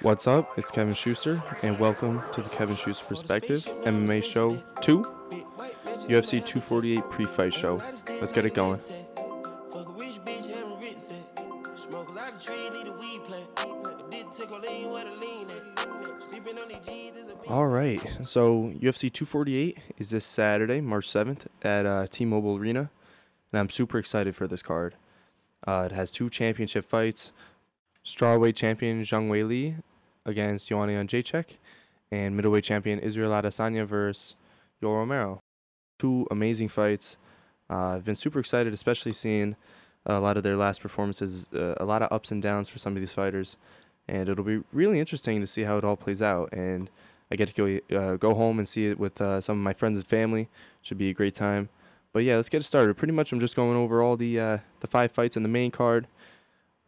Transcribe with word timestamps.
What's 0.00 0.28
up? 0.28 0.56
It's 0.56 0.70
Kevin 0.70 0.94
Schuster, 0.94 1.42
and 1.62 1.76
welcome 1.80 2.22
to 2.32 2.40
the 2.40 2.48
Kevin 2.50 2.76
Schuster 2.76 3.04
Perspective 3.04 3.64
MMA 3.84 4.22
Show 4.22 4.62
2, 4.80 5.02
UFC 6.06 6.38
248 6.44 7.00
pre 7.10 7.24
fight 7.24 7.52
show. 7.52 7.78
Let's 8.08 8.30
get 8.30 8.44
it 8.44 8.54
going. 8.54 8.80
All 17.48 17.66
right, 17.66 18.00
so 18.22 18.72
UFC 18.78 19.12
248 19.12 19.78
is 19.98 20.10
this 20.10 20.24
Saturday, 20.24 20.80
March 20.80 21.08
7th, 21.08 21.46
at 21.62 21.86
uh, 21.86 22.06
T 22.08 22.24
Mobile 22.24 22.56
Arena, 22.56 22.92
and 23.52 23.58
I'm 23.58 23.68
super 23.68 23.98
excited 23.98 24.36
for 24.36 24.46
this 24.46 24.62
card. 24.62 24.94
Uh, 25.66 25.88
it 25.90 25.94
has 25.94 26.12
two 26.12 26.30
championship 26.30 26.84
fights 26.84 27.32
strawweight 28.08 28.56
champion 28.56 29.02
Zhang 29.02 29.28
Weili 29.28 29.82
against 30.28 30.68
Joanna 30.68 30.92
Jędrzejczyk, 30.92 31.56
and 32.12 32.36
middleweight 32.36 32.64
champion 32.64 32.98
Israel 33.00 33.32
Adesanya 33.32 33.84
versus 33.84 34.36
Yoel 34.82 34.98
Romero. 34.98 35.40
Two 35.98 36.26
amazing 36.30 36.68
fights. 36.68 37.16
Uh, 37.70 37.96
I've 37.96 38.04
been 38.04 38.16
super 38.16 38.38
excited, 38.38 38.72
especially 38.72 39.12
seeing 39.12 39.56
a 40.06 40.20
lot 40.20 40.36
of 40.36 40.42
their 40.42 40.56
last 40.56 40.80
performances, 40.80 41.48
uh, 41.52 41.74
a 41.78 41.84
lot 41.84 42.02
of 42.02 42.12
ups 42.12 42.30
and 42.30 42.40
downs 42.42 42.68
for 42.68 42.78
some 42.78 42.94
of 42.94 43.00
these 43.00 43.12
fighters, 43.12 43.56
and 44.06 44.28
it'll 44.28 44.44
be 44.44 44.62
really 44.72 45.00
interesting 45.00 45.40
to 45.40 45.46
see 45.46 45.62
how 45.62 45.76
it 45.78 45.84
all 45.84 45.96
plays 45.96 46.22
out. 46.22 46.52
And 46.52 46.88
I 47.30 47.36
get 47.36 47.48
to 47.48 47.80
go 47.90 47.98
uh, 47.98 48.16
go 48.16 48.34
home 48.34 48.58
and 48.58 48.68
see 48.68 48.86
it 48.86 48.98
with 48.98 49.20
uh, 49.20 49.40
some 49.40 49.58
of 49.58 49.62
my 49.62 49.72
friends 49.72 49.98
and 49.98 50.06
family. 50.06 50.48
Should 50.82 50.98
be 50.98 51.10
a 51.10 51.14
great 51.14 51.34
time. 51.34 51.68
But 52.12 52.20
yeah, 52.24 52.36
let's 52.36 52.48
get 52.48 52.64
started. 52.64 52.96
Pretty 52.96 53.12
much, 53.12 53.32
I'm 53.32 53.40
just 53.40 53.54
going 53.54 53.76
over 53.76 54.00
all 54.00 54.16
the 54.16 54.40
uh, 54.40 54.58
the 54.80 54.86
five 54.86 55.12
fights 55.12 55.36
in 55.36 55.42
the 55.42 55.48
main 55.48 55.70
card. 55.70 56.06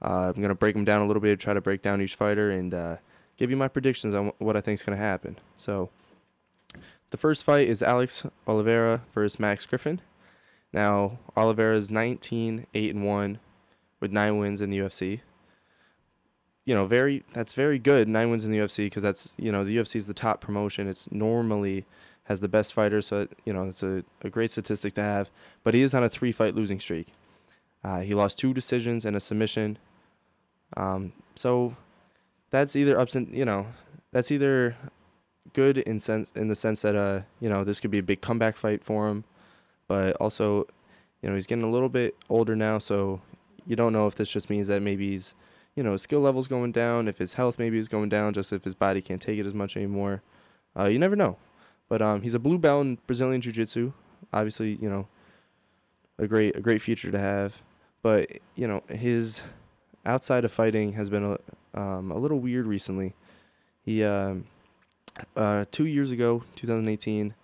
Uh, 0.01 0.33
I'm 0.35 0.41
gonna 0.41 0.55
break 0.55 0.75
them 0.75 0.85
down 0.85 1.03
a 1.03 1.07
little 1.07 1.21
bit, 1.21 1.39
try 1.39 1.53
to 1.53 1.61
break 1.61 1.83
down 1.83 2.01
each 2.01 2.15
fighter, 2.15 2.51
and 2.51 2.73
give 3.41 3.51
you 3.51 3.57
my 3.57 3.69
predictions 3.69 4.13
on 4.15 4.33
what 4.39 4.55
I 4.55 4.61
think 4.61 4.79
is 4.79 4.85
gonna 4.85 4.99
happen. 4.99 5.39
So, 5.57 5.89
the 7.09 7.17
first 7.17 7.43
fight 7.43 7.69
is 7.69 7.83
Alex 7.83 8.27
Oliveira 8.47 9.03
versus 9.15 9.41
Max 9.41 9.65
Griffin. 9.65 10.01
Now, 10.75 11.19
Oliveira 11.37 11.75
is 11.75 11.91
19, 11.91 12.67
8 12.75 12.95
and 12.95 13.05
1 13.05 13.41
with 13.99 14.13
9 14.13 14.39
wins 14.39 14.61
in 14.61 14.69
the 14.69 14.79
UFC. 14.79 15.23
You 16.67 16.75
know, 16.75 16.87
very 16.87 17.25
that's 17.33 17.55
very 17.55 17.79
good. 17.79 18.07
9 18.07 18.31
wins 18.31 18.45
in 18.45 18.53
the 18.53 18.59
UFC 18.59 18.85
because 18.85 19.03
that's, 19.03 19.33
you 19.39 19.51
know, 19.51 19.65
the 19.65 19.77
UFC 19.77 19.97
is 19.97 20.07
the 20.07 20.15
top 20.15 20.43
promotion. 20.43 20.87
It's 20.87 21.11
normally 21.11 21.87
has 22.25 22.41
the 22.41 22.49
best 22.49 22.75
fighters, 22.75 23.07
so 23.07 23.23
it, 23.23 23.33
you 23.47 23.55
know, 23.55 23.65
it's 23.65 23.83
a, 23.83 24.05
a 24.21 24.29
great 24.29 24.51
statistic 24.51 24.93
to 24.95 25.03
have, 25.03 25.31
but 25.65 25.73
he 25.73 25.81
is 25.81 25.95
on 25.95 26.05
a 26.05 26.11
3 26.11 26.31
fight 26.31 26.55
losing 26.55 26.79
streak. 26.79 27.09
Uh, 27.83 28.01
he 28.01 28.15
lost 28.15 28.39
two 28.39 28.53
decisions 28.53 29.07
and 29.07 29.17
a 29.17 29.21
submission. 29.21 29.79
Um, 30.77 31.15
so 31.35 31.77
that's 32.51 32.77
either 32.77 32.99
ups 32.99 33.15
and 33.15 33.33
you 33.35 33.45
know 33.45 33.67
that's 34.13 34.31
either 34.31 34.77
good 35.53 35.79
in 35.79 35.99
sense 35.99 36.31
in 36.35 36.49
the 36.49 36.55
sense 36.55 36.83
that 36.83 36.95
uh 36.95 37.21
you 37.41 37.49
know 37.49 37.65
this 37.65 37.81
could 37.81 37.91
be 37.91 37.99
a 37.99 38.03
big 38.03 38.21
comeback 38.21 38.57
fight 38.57 38.85
for 38.85 39.09
him, 39.09 39.25
but 39.89 40.17
also 40.17 40.67
you 41.23 41.29
know 41.29 41.35
he's 41.35 41.47
getting 41.47 41.65
a 41.65 41.71
little 41.71 41.89
bit 41.89 42.17
older 42.29 42.55
now, 42.55 42.79
so 42.79 43.21
you 43.67 43.77
don't 43.77 43.93
know 43.93 44.07
if 44.07 44.15
this 44.15 44.31
just 44.31 44.51
means 44.51 44.69
that 44.69 44.83
maybe 44.83 45.11
he's 45.11 45.35
you 45.77 45.83
know 45.83 45.93
his 45.93 46.03
skill 46.03 46.21
level's 46.21 46.49
going 46.49 46.73
down, 46.73 47.09
if 47.09 47.19
his 47.19 47.35
health 47.35 47.59
maybe 47.59 47.79
is 47.79 47.89
going 47.89 48.09
down, 48.09 48.35
just 48.35 48.53
if 48.53 48.65
his 48.65 48.75
body 48.75 49.01
can't 49.01 49.23
take 49.23 49.39
it 49.39 49.47
as 49.47 49.55
much 49.55 49.77
anymore. 49.77 50.23
Uh, 50.77 50.85
you 50.85 50.99
never 50.99 51.17
know. 51.17 51.37
But 51.89 52.01
um, 52.03 52.23
he's 52.23 52.35
a 52.35 52.39
blue 52.39 52.59
belt 52.59 52.83
in 52.83 52.99
Brazilian 53.07 53.41
Jiu 53.41 53.53
Jitsu. 53.53 53.93
Obviously, 54.33 54.77
you 54.81 54.89
know, 54.89 55.09
a 56.19 56.27
great 56.27 56.57
a 56.57 56.61
great 56.61 56.83
future 56.83 57.11
to 57.11 57.19
have. 57.19 57.63
But 58.03 58.29
you 58.55 58.67
know 58.67 58.83
his 58.89 59.43
outside 60.07 60.45
of 60.45 60.53
fighting 60.53 60.93
has 60.93 61.11
been 61.11 61.25
a, 61.25 61.39
um, 61.75 62.11
a 62.11 62.19
little 62.19 62.39
weird 62.39 62.67
recently. 62.67 63.15
He 63.83 64.05
um, 64.05 64.45
uh, 65.37 65.65
two 65.71 65.87
years 65.87 66.11
ago, 66.11 66.45
2018, 66.57 67.35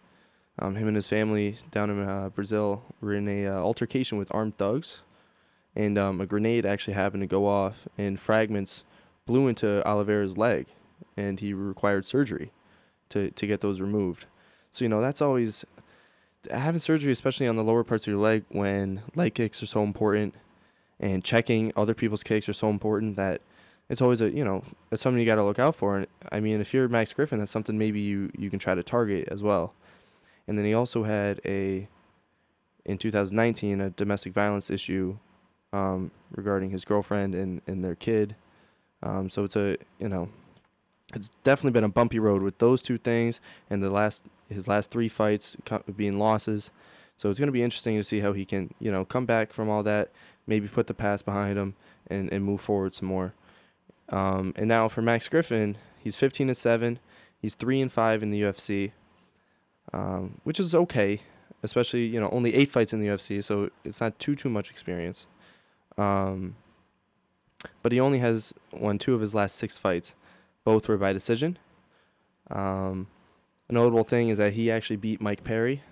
um, 0.58 0.76
him 0.76 0.88
and 0.88 0.96
his 0.96 1.06
family 1.06 1.56
down 1.70 1.90
in 1.90 2.00
uh, 2.00 2.30
Brazil 2.30 2.82
were 3.00 3.14
in 3.14 3.28
a 3.28 3.46
uh, 3.46 3.54
altercation 3.54 4.18
with 4.18 4.34
armed 4.34 4.56
thugs, 4.56 5.00
and 5.74 5.98
um, 5.98 6.20
a 6.20 6.26
grenade 6.26 6.64
actually 6.64 6.94
happened 6.94 7.22
to 7.22 7.26
go 7.26 7.46
off, 7.46 7.86
and 7.98 8.18
fragments 8.18 8.84
blew 9.26 9.48
into 9.48 9.86
Oliveira's 9.86 10.38
leg, 10.38 10.66
and 11.16 11.40
he 11.40 11.52
required 11.52 12.04
surgery 12.04 12.52
to 13.10 13.30
to 13.30 13.46
get 13.46 13.60
those 13.60 13.80
removed. 13.80 14.26
So 14.70 14.84
you 14.84 14.88
know 14.88 15.00
that's 15.00 15.20
always 15.20 15.64
having 16.50 16.78
surgery, 16.78 17.12
especially 17.12 17.46
on 17.46 17.56
the 17.56 17.64
lower 17.64 17.84
parts 17.84 18.06
of 18.06 18.12
your 18.12 18.20
leg 18.20 18.44
when 18.48 19.02
leg 19.14 19.34
kicks 19.34 19.62
are 19.62 19.66
so 19.66 19.82
important 19.82 20.34
and 20.98 21.22
checking 21.22 21.72
other 21.76 21.94
people's 21.94 22.22
kicks 22.22 22.48
are 22.48 22.54
so 22.54 22.70
important 22.70 23.16
that 23.16 23.40
it's 23.88 24.00
always 24.00 24.20
a 24.20 24.30
you 24.30 24.44
know 24.44 24.64
it's 24.90 25.02
something 25.02 25.20
you 25.20 25.26
got 25.26 25.36
to 25.36 25.44
look 25.44 25.58
out 25.58 25.74
for. 25.74 25.96
And 25.96 26.06
I 26.30 26.40
mean, 26.40 26.60
if 26.60 26.74
you're 26.74 26.88
Max 26.88 27.12
Griffin, 27.12 27.38
that's 27.38 27.50
something 27.50 27.78
maybe 27.78 28.00
you 28.00 28.30
you 28.36 28.50
can 28.50 28.58
try 28.58 28.74
to 28.74 28.82
target 28.82 29.28
as 29.30 29.42
well. 29.42 29.74
And 30.48 30.58
then 30.58 30.64
he 30.64 30.74
also 30.74 31.04
had 31.04 31.40
a 31.44 31.88
in 32.84 32.98
2019 32.98 33.80
a 33.80 33.90
domestic 33.90 34.32
violence 34.32 34.70
issue 34.70 35.18
um, 35.72 36.10
regarding 36.30 36.70
his 36.70 36.84
girlfriend 36.84 37.34
and 37.34 37.62
and 37.66 37.84
their 37.84 37.94
kid. 37.94 38.36
Um, 39.02 39.30
so 39.30 39.44
it's 39.44 39.56
a 39.56 39.76
you 39.98 40.08
know 40.08 40.28
it's 41.14 41.30
definitely 41.42 41.72
been 41.72 41.84
a 41.84 41.88
bumpy 41.88 42.18
road 42.18 42.42
with 42.42 42.58
those 42.58 42.82
two 42.82 42.98
things 42.98 43.40
and 43.70 43.82
the 43.82 43.90
last 43.90 44.24
his 44.48 44.68
last 44.68 44.90
three 44.90 45.08
fights 45.08 45.56
being 45.96 46.18
losses. 46.18 46.70
So 47.16 47.30
it's 47.30 47.38
going 47.38 47.48
to 47.48 47.52
be 47.52 47.62
interesting 47.62 47.96
to 47.96 48.04
see 48.04 48.20
how 48.20 48.32
he 48.32 48.44
can, 48.44 48.74
you 48.78 48.92
know, 48.92 49.04
come 49.04 49.24
back 49.24 49.52
from 49.52 49.68
all 49.68 49.82
that, 49.84 50.10
maybe 50.46 50.68
put 50.68 50.86
the 50.86 50.94
past 50.94 51.24
behind 51.24 51.58
him 51.58 51.74
and, 52.08 52.30
and 52.30 52.44
move 52.44 52.60
forward 52.60 52.94
some 52.94 53.08
more. 53.08 53.32
Um, 54.08 54.52
and 54.56 54.68
now 54.68 54.88
for 54.88 55.02
Max 55.02 55.28
Griffin, 55.28 55.76
he's 55.98 56.16
15 56.16 56.48
and 56.48 56.56
7. 56.56 56.98
He's 57.40 57.54
3 57.54 57.80
and 57.80 57.92
5 57.92 58.22
in 58.22 58.30
the 58.30 58.42
UFC, 58.42 58.92
um, 59.92 60.40
which 60.44 60.58
is 60.58 60.74
okay, 60.74 61.20
especially, 61.62 62.06
you 62.06 62.20
know, 62.20 62.30
only 62.30 62.54
8 62.54 62.70
fights 62.70 62.92
in 62.92 63.00
the 63.00 63.08
UFC, 63.08 63.42
so 63.42 63.70
it's 63.84 64.00
not 64.00 64.18
too 64.18 64.34
too 64.34 64.48
much 64.48 64.70
experience. 64.70 65.26
Um, 65.98 66.56
but 67.82 67.92
he 67.92 68.00
only 68.00 68.18
has 68.18 68.54
won 68.72 68.98
two 68.98 69.14
of 69.14 69.20
his 69.20 69.34
last 69.34 69.56
6 69.56 69.78
fights. 69.78 70.14
Both 70.64 70.88
were 70.88 70.96
by 70.96 71.12
decision. 71.12 71.58
Um, 72.50 73.08
a 73.68 73.72
notable 73.72 74.04
thing 74.04 74.28
is 74.28 74.38
that 74.38 74.54
he 74.54 74.70
actually 74.70 74.96
beat 74.96 75.20
Mike 75.20 75.44
Perry 75.44 75.82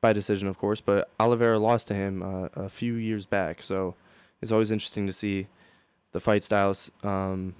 by 0.00 0.12
decision, 0.12 0.48
of 0.48 0.58
course, 0.58 0.80
but 0.80 1.10
Oliveira 1.18 1.58
lost 1.58 1.88
to 1.88 1.94
him 1.94 2.22
uh, 2.22 2.48
a 2.54 2.68
few 2.68 2.94
years 2.94 3.26
back. 3.26 3.62
So 3.62 3.94
it's 4.40 4.52
always 4.52 4.70
interesting 4.70 5.06
to 5.06 5.12
see 5.12 5.48
the 6.12 6.20
fight 6.20 6.44
styles. 6.44 6.90
Um, 7.02 7.54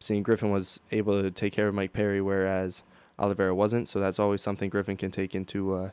seeing 0.00 0.22
Griffin 0.22 0.50
was 0.50 0.80
able 0.90 1.22
to 1.22 1.30
take 1.30 1.52
care 1.52 1.68
of 1.68 1.74
Mike 1.74 1.92
Perry, 1.92 2.20
whereas 2.20 2.82
Oliveira 3.18 3.54
wasn't. 3.54 3.88
So 3.88 4.00
that's 4.00 4.18
always 4.18 4.42
something 4.42 4.68
Griffin 4.68 4.96
can 4.96 5.10
take 5.10 5.34
into 5.34 5.74
uh, 5.74 5.90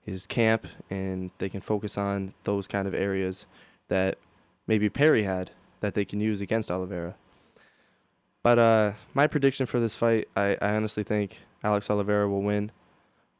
his 0.00 0.26
camp, 0.26 0.66
and 0.90 1.30
they 1.38 1.48
can 1.48 1.60
focus 1.60 1.96
on 1.96 2.34
those 2.44 2.66
kind 2.66 2.88
of 2.88 2.94
areas 2.94 3.46
that 3.88 4.18
maybe 4.66 4.88
Perry 4.88 5.22
had 5.22 5.52
that 5.80 5.94
they 5.94 6.04
can 6.04 6.20
use 6.20 6.40
against 6.40 6.70
Oliveira. 6.70 7.14
But 8.42 8.58
uh, 8.58 8.92
my 9.14 9.26
prediction 9.26 9.66
for 9.66 9.78
this 9.78 9.94
fight, 9.94 10.28
I, 10.34 10.56
I 10.60 10.74
honestly 10.74 11.04
think 11.04 11.40
Alex 11.62 11.88
Oliveira 11.88 12.28
will 12.28 12.42
win, 12.42 12.72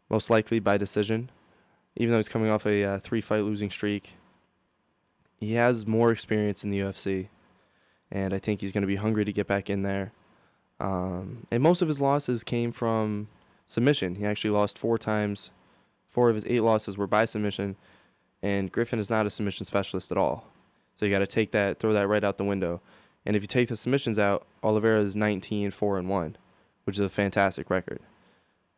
most 0.09 0.31
likely 0.31 0.60
by 0.60 0.76
decision 0.76 1.31
even 1.97 2.12
though 2.12 2.19
he's 2.19 2.28
coming 2.28 2.50
off 2.50 2.66
a 2.66 2.84
uh, 2.84 2.98
three 2.98 3.21
fight 3.21 3.44
losing 3.44 3.71
streak, 3.71 4.15
he 5.38 5.54
has 5.54 5.87
more 5.87 6.10
experience 6.10 6.65
in 6.65 6.71
the 6.71 6.81
UFC, 6.81 7.28
and 8.12 8.34
I 8.34 8.39
think 8.39 8.61
he's 8.61 8.73
going 8.73 8.83
to 8.83 8.87
be 8.87 8.97
hungry 8.97 9.25
to 9.25 9.33
get 9.33 9.47
back 9.47 9.71
in 9.71 9.83
there. 9.83 10.12
Um, 10.78 11.47
and 11.50 11.62
most 11.62 11.81
of 11.81 11.89
his 11.89 12.00
losses 12.00 12.45
came 12.45 12.71
from 12.71 13.28
submission. 13.67 14.17
He 14.17 14.27
actually 14.27 14.50
lost 14.50 14.78
four 14.78 14.99
times. 14.99 15.50
Four 16.11 16.28
of 16.28 16.34
his 16.34 16.45
eight 16.45 16.61
losses 16.61 16.99
were 16.99 17.06
by 17.06 17.25
submission, 17.25 17.77
and 18.43 18.71
Griffin 18.71 18.99
is 18.99 19.09
not 19.09 19.25
a 19.25 19.31
submission 19.31 19.65
specialist 19.65 20.12
at 20.12 20.19
all. 20.19 20.47
So 20.95 21.06
you 21.06 21.11
got 21.11 21.21
to 21.21 21.27
take 21.27 21.53
that, 21.53 21.78
throw 21.78 21.95
that 21.95 22.06
right 22.06 22.22
out 22.22 22.37
the 22.37 22.45
window. 22.45 22.83
And 23.25 23.34
if 23.34 23.43
you 23.43 23.49
take 23.49 23.69
the 23.69 23.77
submissions 23.77 24.19
out, 24.19 24.47
Oliveira 24.62 25.01
is 25.01 25.17
19, 25.17 25.71
4 25.71 25.98
and 25.98 26.09
1, 26.09 26.36
which 26.84 26.98
is 26.98 27.04
a 27.04 27.09
fantastic 27.09 27.71
record 27.71 28.01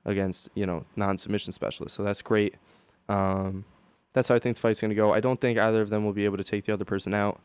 against, 0.04 0.48
you 0.54 0.64
know, 0.64 0.84
non-submission 0.94 1.52
specialists. 1.52 1.96
So 1.96 2.04
that's 2.04 2.22
great. 2.22 2.54
Um, 3.08 3.64
that's 4.12 4.28
how 4.28 4.36
I 4.36 4.38
think 4.38 4.54
the 4.54 4.60
fight's 4.60 4.80
going 4.80 4.90
to 4.90 4.94
go. 4.94 5.12
I 5.12 5.18
don't 5.18 5.40
think 5.40 5.58
either 5.58 5.80
of 5.80 5.88
them 5.88 6.04
will 6.04 6.12
be 6.12 6.24
able 6.24 6.36
to 6.36 6.44
take 6.44 6.66
the 6.66 6.72
other 6.72 6.84
person 6.84 7.14
out. 7.14 7.40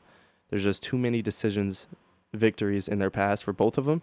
There's 0.50 0.64
just 0.64 0.84
too 0.84 0.98
many 0.98 1.22
decisions, 1.22 1.88
victories 2.34 2.88
in 2.88 3.00
their 3.00 3.10
past 3.10 3.44
for 3.44 3.54
both 3.54 3.78
of 3.78 3.86
them 3.86 4.02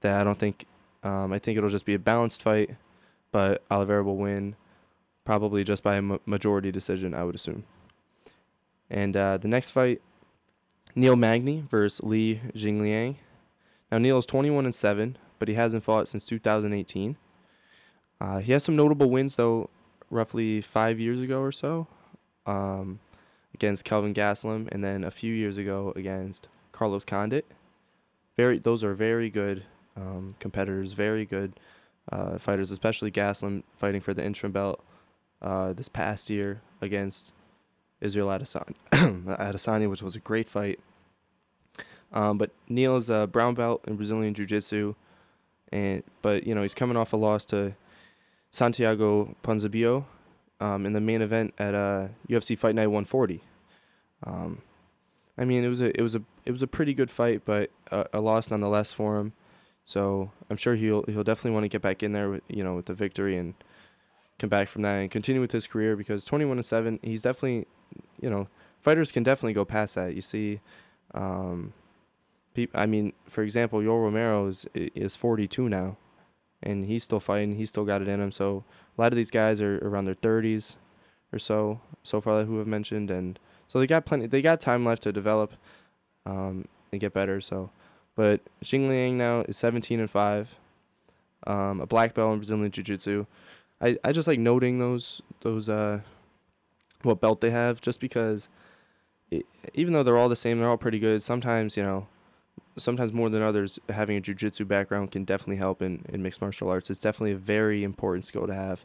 that 0.00 0.20
I 0.20 0.24
don't 0.24 0.38
think. 0.38 0.66
Um, 1.02 1.32
I 1.32 1.38
think 1.38 1.58
it'll 1.58 1.68
just 1.68 1.84
be 1.84 1.94
a 1.94 1.98
balanced 1.98 2.42
fight, 2.42 2.76
but 3.30 3.62
Oliveira 3.70 4.02
will 4.02 4.16
win 4.16 4.56
probably 5.24 5.62
just 5.64 5.82
by 5.82 5.96
a 5.96 6.02
majority 6.24 6.70
decision, 6.70 7.14
I 7.14 7.24
would 7.24 7.34
assume. 7.34 7.64
And 8.88 9.16
uh, 9.16 9.36
the 9.36 9.48
next 9.48 9.70
fight, 9.70 10.00
Neil 10.94 11.16
Magny 11.16 11.64
versus 11.68 12.02
Li 12.02 12.40
Jingliang. 12.54 13.16
Now 13.90 13.98
Neil 13.98 14.18
is 14.18 14.26
21 14.26 14.64
and 14.64 14.74
7, 14.74 15.18
but 15.38 15.48
he 15.48 15.54
hasn't 15.54 15.82
fought 15.82 16.08
since 16.08 16.24
2018. 16.24 17.16
Uh, 18.20 18.38
he 18.38 18.52
has 18.52 18.64
some 18.64 18.76
notable 18.76 19.10
wins 19.10 19.36
though 19.36 19.68
roughly 20.10 20.60
five 20.60 21.00
years 21.00 21.20
ago 21.20 21.40
or 21.40 21.52
so 21.52 21.86
um, 22.46 23.00
against 23.54 23.84
Kelvin 23.84 24.12
Gastelum, 24.12 24.68
and 24.70 24.84
then 24.84 25.04
a 25.04 25.10
few 25.10 25.32
years 25.32 25.56
ago 25.56 25.92
against 25.96 26.48
Carlos 26.72 27.04
Condit. 27.04 27.46
very 28.36 28.58
those 28.58 28.82
are 28.82 28.94
very 28.94 29.30
good 29.30 29.64
um, 29.96 30.34
competitors, 30.40 30.92
very 30.92 31.24
good 31.24 31.58
uh, 32.10 32.36
fighters, 32.36 32.70
especially 32.70 33.10
Gastelum 33.10 33.62
fighting 33.76 34.00
for 34.00 34.12
the 34.12 34.24
interim 34.24 34.52
belt 34.52 34.84
uh, 35.40 35.72
this 35.72 35.88
past 35.88 36.28
year 36.28 36.60
against 36.80 37.32
Israel 38.00 38.28
Adesanya, 38.92 39.88
which 39.88 40.02
was 40.02 40.16
a 40.16 40.20
great 40.20 40.48
fight. 40.48 40.80
Um, 42.12 42.38
but 42.38 42.50
Neil's 42.68 43.08
a 43.08 43.26
brown 43.26 43.54
belt 43.54 43.84
in 43.86 43.96
Brazilian 43.96 44.34
Jiu-Jitsu, 44.34 44.94
and 45.72 46.02
but 46.22 46.46
you 46.46 46.54
know 46.54 46.62
he's 46.62 46.74
coming 46.74 46.96
off 46.96 47.12
a 47.12 47.16
loss 47.16 47.44
to 47.46 47.74
Santiago 48.50 49.34
Ponzinibbio 49.42 50.04
um, 50.60 50.86
in 50.86 50.92
the 50.92 51.00
main 51.00 51.22
event 51.22 51.54
at 51.58 51.74
uh, 51.74 52.08
UFC 52.28 52.56
Fight 52.56 52.74
Night 52.74 52.86
140. 52.86 53.40
Um, 54.24 54.62
I 55.36 55.44
mean, 55.44 55.64
it 55.64 55.68
was 55.68 55.80
a 55.80 55.98
it 55.98 56.02
was 56.02 56.14
a 56.14 56.22
it 56.44 56.52
was 56.52 56.62
a 56.62 56.66
pretty 56.66 56.94
good 56.94 57.10
fight, 57.10 57.42
but 57.44 57.70
a, 57.90 58.06
a 58.14 58.20
loss 58.20 58.50
nonetheless 58.50 58.92
for 58.92 59.18
him. 59.18 59.32
So 59.84 60.30
I'm 60.48 60.56
sure 60.56 60.76
he'll 60.76 61.04
he'll 61.06 61.24
definitely 61.24 61.52
want 61.52 61.64
to 61.64 61.68
get 61.68 61.82
back 61.82 62.02
in 62.02 62.12
there 62.12 62.30
with 62.30 62.42
you 62.48 62.62
know 62.62 62.74
with 62.74 62.86
the 62.86 62.94
victory 62.94 63.36
and 63.36 63.54
come 64.38 64.48
back 64.48 64.68
from 64.68 64.82
that 64.82 64.96
and 64.96 65.10
continue 65.10 65.40
with 65.40 65.52
his 65.52 65.66
career 65.66 65.96
because 65.96 66.24
21 66.24 66.58
and 66.58 66.64
seven, 66.64 66.98
he's 67.02 67.22
definitely 67.22 67.66
you 68.20 68.30
know 68.30 68.48
fighters 68.80 69.10
can 69.10 69.22
definitely 69.22 69.52
go 69.52 69.64
past 69.64 69.96
that. 69.96 70.14
You 70.14 70.22
see, 70.22 70.60
um, 71.12 71.72
I 72.74 72.86
mean, 72.86 73.12
for 73.26 73.42
example, 73.42 73.80
Yoel 73.80 74.04
Romero 74.04 74.46
is 74.46 74.66
is 74.74 75.16
42 75.16 75.68
now, 75.68 75.96
and 76.62 76.86
he's 76.86 77.02
still 77.02 77.20
fighting. 77.20 77.56
He's 77.56 77.70
still 77.70 77.84
got 77.84 78.02
it 78.02 78.08
in 78.08 78.20
him. 78.20 78.30
So 78.30 78.64
a 78.96 79.00
lot 79.00 79.12
of 79.12 79.16
these 79.16 79.30
guys 79.30 79.60
are 79.60 79.78
around 79.78 80.04
their 80.04 80.14
30s 80.14 80.76
or 81.32 81.38
so 81.38 81.80
so 82.02 82.20
far 82.20 82.44
who 82.44 82.58
have 82.58 82.66
mentioned 82.66 83.10
and 83.10 83.38
so 83.66 83.78
they 83.78 83.86
got 83.86 84.04
plenty. 84.04 84.26
They 84.26 84.42
got 84.42 84.60
time 84.60 84.84
left 84.84 85.02
to 85.04 85.12
develop, 85.12 85.54
um, 86.26 86.66
and 86.92 87.00
get 87.00 87.12
better. 87.12 87.40
So, 87.40 87.70
but 88.14 88.40
Jingliang 88.62 89.14
now 89.14 89.40
is 89.42 89.56
17 89.56 90.00
and 90.00 90.10
five, 90.10 90.56
um, 91.46 91.80
a 91.80 91.86
black 91.86 92.14
belt 92.14 92.34
in 92.34 92.38
Brazilian 92.38 92.70
Jiu 92.70 92.84
Jitsu. 92.84 93.26
I, 93.80 93.96
I 94.04 94.12
just 94.12 94.28
like 94.28 94.38
noting 94.38 94.78
those 94.78 95.22
those 95.40 95.68
uh, 95.68 96.00
what 97.02 97.20
belt 97.20 97.40
they 97.40 97.50
have, 97.50 97.80
just 97.80 98.00
because, 98.00 98.48
it, 99.30 99.46
even 99.74 99.92
though 99.92 100.02
they're 100.02 100.18
all 100.18 100.28
the 100.28 100.36
same, 100.36 100.58
they're 100.58 100.68
all 100.68 100.76
pretty 100.76 100.98
good. 100.98 101.22
Sometimes 101.22 101.76
you 101.76 101.82
know, 101.82 102.06
sometimes 102.76 103.12
more 103.12 103.30
than 103.30 103.42
others, 103.42 103.78
having 103.88 104.16
a 104.16 104.20
jiu-jitsu 104.20 104.64
background 104.64 105.10
can 105.12 105.24
definitely 105.24 105.56
help 105.56 105.80
in, 105.82 106.04
in 106.08 106.22
mixed 106.22 106.40
martial 106.40 106.68
arts. 106.68 106.90
It's 106.90 107.00
definitely 107.00 107.32
a 107.32 107.36
very 107.36 107.84
important 107.84 108.24
skill 108.24 108.46
to 108.46 108.54
have 108.54 108.84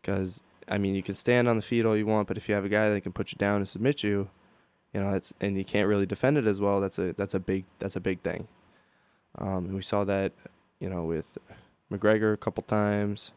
because 0.00 0.42
I 0.68 0.78
mean, 0.78 0.94
you 0.94 1.02
can 1.02 1.14
stand 1.14 1.48
on 1.48 1.56
the 1.56 1.62
feet 1.62 1.84
all 1.84 1.96
you 1.96 2.06
want, 2.06 2.28
but 2.28 2.36
if 2.36 2.48
you 2.48 2.54
have 2.54 2.64
a 2.64 2.68
guy 2.68 2.88
that 2.90 3.02
can 3.02 3.12
put 3.12 3.32
you 3.32 3.36
down 3.36 3.56
and 3.56 3.68
submit 3.68 4.02
you, 4.02 4.28
you 4.92 5.00
know, 5.00 5.12
that's 5.12 5.34
and 5.40 5.56
you 5.58 5.64
can't 5.64 5.88
really 5.88 6.06
defend 6.06 6.38
it 6.38 6.46
as 6.46 6.60
well. 6.60 6.80
That's 6.80 6.98
a 6.98 7.12
that's 7.12 7.34
a 7.34 7.40
big 7.40 7.64
that's 7.78 7.96
a 7.96 8.00
big 8.00 8.20
thing. 8.20 8.48
Um, 9.38 9.66
and 9.66 9.74
we 9.74 9.82
saw 9.82 10.04
that, 10.04 10.32
you 10.78 10.88
know, 10.88 11.04
with 11.04 11.36
McGregor 11.92 12.32
a 12.32 12.36
couple 12.36 12.62
times, 12.62 13.32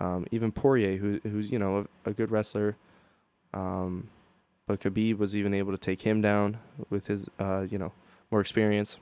um, 0.00 0.24
even 0.30 0.52
Poirier, 0.52 0.96
who 0.96 1.20
who's 1.24 1.50
you 1.50 1.58
know 1.58 1.86
a, 2.04 2.10
a 2.10 2.12
good 2.12 2.30
wrestler, 2.30 2.76
um, 3.52 4.08
but 4.66 4.80
Khabib 4.80 5.18
was 5.18 5.34
even 5.34 5.52
able 5.52 5.72
to 5.72 5.78
take 5.78 6.02
him 6.02 6.22
down 6.22 6.58
with 6.90 7.08
his 7.08 7.28
uh, 7.38 7.66
you 7.68 7.78
know 7.78 7.92
more 8.34 8.40
experience. 8.40 8.96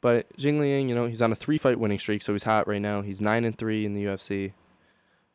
But 0.00 0.32
Jingliang, 0.36 0.88
you 0.88 0.94
know, 0.94 1.06
he's 1.06 1.20
on 1.20 1.32
a 1.32 1.34
three 1.34 1.58
fight 1.58 1.80
winning 1.80 1.98
streak, 1.98 2.22
so 2.22 2.32
he's 2.32 2.44
hot 2.44 2.68
right 2.68 2.80
now. 2.80 3.02
He's 3.02 3.20
nine 3.20 3.44
and 3.44 3.58
three 3.58 3.84
in 3.84 3.94
the 3.94 4.04
UFC. 4.04 4.52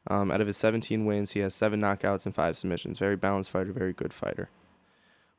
Um, 0.07 0.31
out 0.31 0.39
of 0.39 0.48
his 0.48 0.56
17 0.56 1.06
wins, 1.06 1.31
he 1.31 1.42
has 1.42 1.54
seven 1.54 1.81
knockouts 1.81 2.25
and 2.25 2.33
five 2.33 2.56
submissions. 2.56 3.00
Very 3.00 3.18
balanced 3.18 3.51
fighter, 3.51 3.74
very 3.74 3.92
good 3.92 4.13
fighter. 4.13 4.50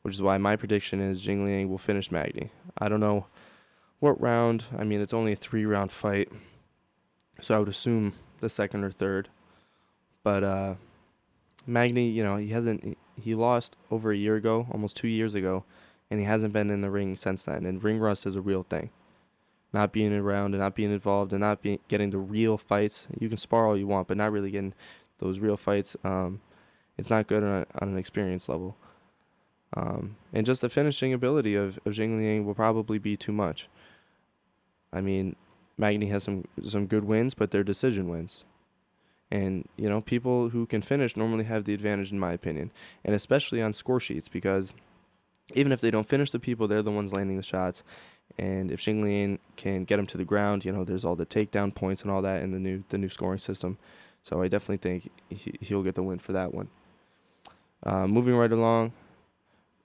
Which 0.02 0.14
is 0.14 0.20
why 0.20 0.36
my 0.36 0.54
prediction 0.54 1.00
is 1.00 1.26
Jingliang 1.26 1.70
will 1.70 1.78
finish 1.78 2.12
Magny. 2.12 2.50
I 2.76 2.90
don't 2.90 3.00
know 3.00 3.24
what 4.00 4.20
round. 4.20 4.64
I 4.76 4.84
mean, 4.84 5.00
it's 5.00 5.14
only 5.14 5.32
a 5.32 5.36
three 5.36 5.64
round 5.64 5.90
fight, 5.90 6.30
so 7.40 7.56
I 7.56 7.58
would 7.58 7.68
assume 7.68 8.12
the 8.40 8.50
second 8.50 8.84
or 8.84 8.90
third. 8.90 9.30
But 10.22 10.44
uh, 10.44 10.74
Magny, 11.66 12.10
you 12.10 12.22
know, 12.22 12.36
he 12.36 12.48
hasn't. 12.48 12.98
He 13.18 13.34
lost 13.34 13.76
over 13.90 14.12
a 14.12 14.16
year 14.16 14.36
ago, 14.36 14.66
almost 14.70 14.96
two 14.96 15.08
years 15.08 15.34
ago, 15.34 15.64
and 16.10 16.20
he 16.20 16.26
hasn't 16.26 16.52
been 16.52 16.70
in 16.70 16.80
the 16.80 16.90
ring 16.90 17.16
since 17.16 17.44
then. 17.44 17.66
And 17.66 17.82
ring 17.82 17.98
rust 17.98 18.26
is 18.26 18.36
a 18.36 18.40
real 18.40 18.62
thing 18.62 18.90
not 19.74 19.92
being 19.92 20.12
around 20.12 20.54
and 20.54 20.62
not 20.62 20.76
being 20.76 20.92
involved 20.92 21.32
and 21.32 21.40
not 21.40 21.60
being 21.60 21.80
getting 21.88 22.10
the 22.10 22.18
real 22.18 22.56
fights. 22.56 23.08
You 23.18 23.28
can 23.28 23.36
spar 23.36 23.66
all 23.66 23.76
you 23.76 23.88
want, 23.88 24.06
but 24.06 24.16
not 24.16 24.30
really 24.30 24.52
getting 24.52 24.72
those 25.18 25.40
real 25.40 25.56
fights. 25.56 25.96
Um, 26.04 26.40
it's 26.96 27.10
not 27.10 27.26
good 27.26 27.42
on, 27.42 27.50
a, 27.50 27.66
on 27.82 27.88
an 27.88 27.98
experience 27.98 28.48
level. 28.48 28.76
Um, 29.76 30.16
and 30.32 30.46
just 30.46 30.60
the 30.60 30.68
finishing 30.68 31.12
ability 31.12 31.56
of, 31.56 31.78
of 31.84 31.92
Jingliang 31.94 32.44
will 32.44 32.54
probably 32.54 32.98
be 33.00 33.16
too 33.16 33.32
much. 33.32 33.68
I 34.92 35.00
mean, 35.00 35.34
Magny 35.76 36.06
has 36.06 36.22
some 36.22 36.44
some 36.64 36.86
good 36.86 37.04
wins, 37.04 37.34
but 37.34 37.50
they're 37.50 37.64
decision 37.64 38.08
wins. 38.08 38.44
And 39.28 39.68
you 39.76 39.88
know, 39.88 40.00
people 40.00 40.50
who 40.50 40.66
can 40.66 40.82
finish 40.82 41.16
normally 41.16 41.44
have 41.44 41.64
the 41.64 41.74
advantage, 41.74 42.12
in 42.12 42.20
my 42.20 42.32
opinion, 42.32 42.70
and 43.04 43.12
especially 43.12 43.60
on 43.60 43.72
score 43.72 43.98
sheets 43.98 44.28
because 44.28 44.72
even 45.54 45.72
if 45.72 45.80
they 45.80 45.90
don't 45.90 46.08
finish 46.08 46.30
the 46.30 46.38
people, 46.38 46.66
they're 46.66 46.82
the 46.82 46.90
ones 46.90 47.12
landing 47.12 47.36
the 47.36 47.42
shots. 47.42 47.82
And 48.38 48.70
if 48.70 48.80
Jingliang 48.80 49.38
can 49.56 49.84
get 49.84 49.98
him 49.98 50.06
to 50.06 50.16
the 50.16 50.24
ground, 50.24 50.64
you 50.64 50.72
know, 50.72 50.84
there's 50.84 51.04
all 51.04 51.14
the 51.14 51.26
takedown 51.26 51.74
points 51.74 52.02
and 52.02 52.10
all 52.10 52.22
that 52.22 52.42
in 52.42 52.50
the 52.52 52.58
new 52.58 52.84
the 52.88 52.98
new 52.98 53.08
scoring 53.08 53.38
system. 53.38 53.78
So 54.22 54.42
I 54.42 54.48
definitely 54.48 54.78
think 54.78 55.10
he, 55.28 55.54
he'll 55.60 55.82
get 55.82 55.94
the 55.94 56.02
win 56.02 56.18
for 56.18 56.32
that 56.32 56.54
one. 56.54 56.68
Uh, 57.82 58.06
moving 58.06 58.34
right 58.34 58.50
along, 58.50 58.92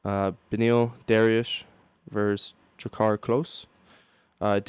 uh, 0.05 0.31
Beneil 0.49 0.93
Dariush 1.05 1.63
versus 2.09 2.53
Drakkar 2.77 3.17
Klose. 3.17 3.65
Uh, 4.41 4.61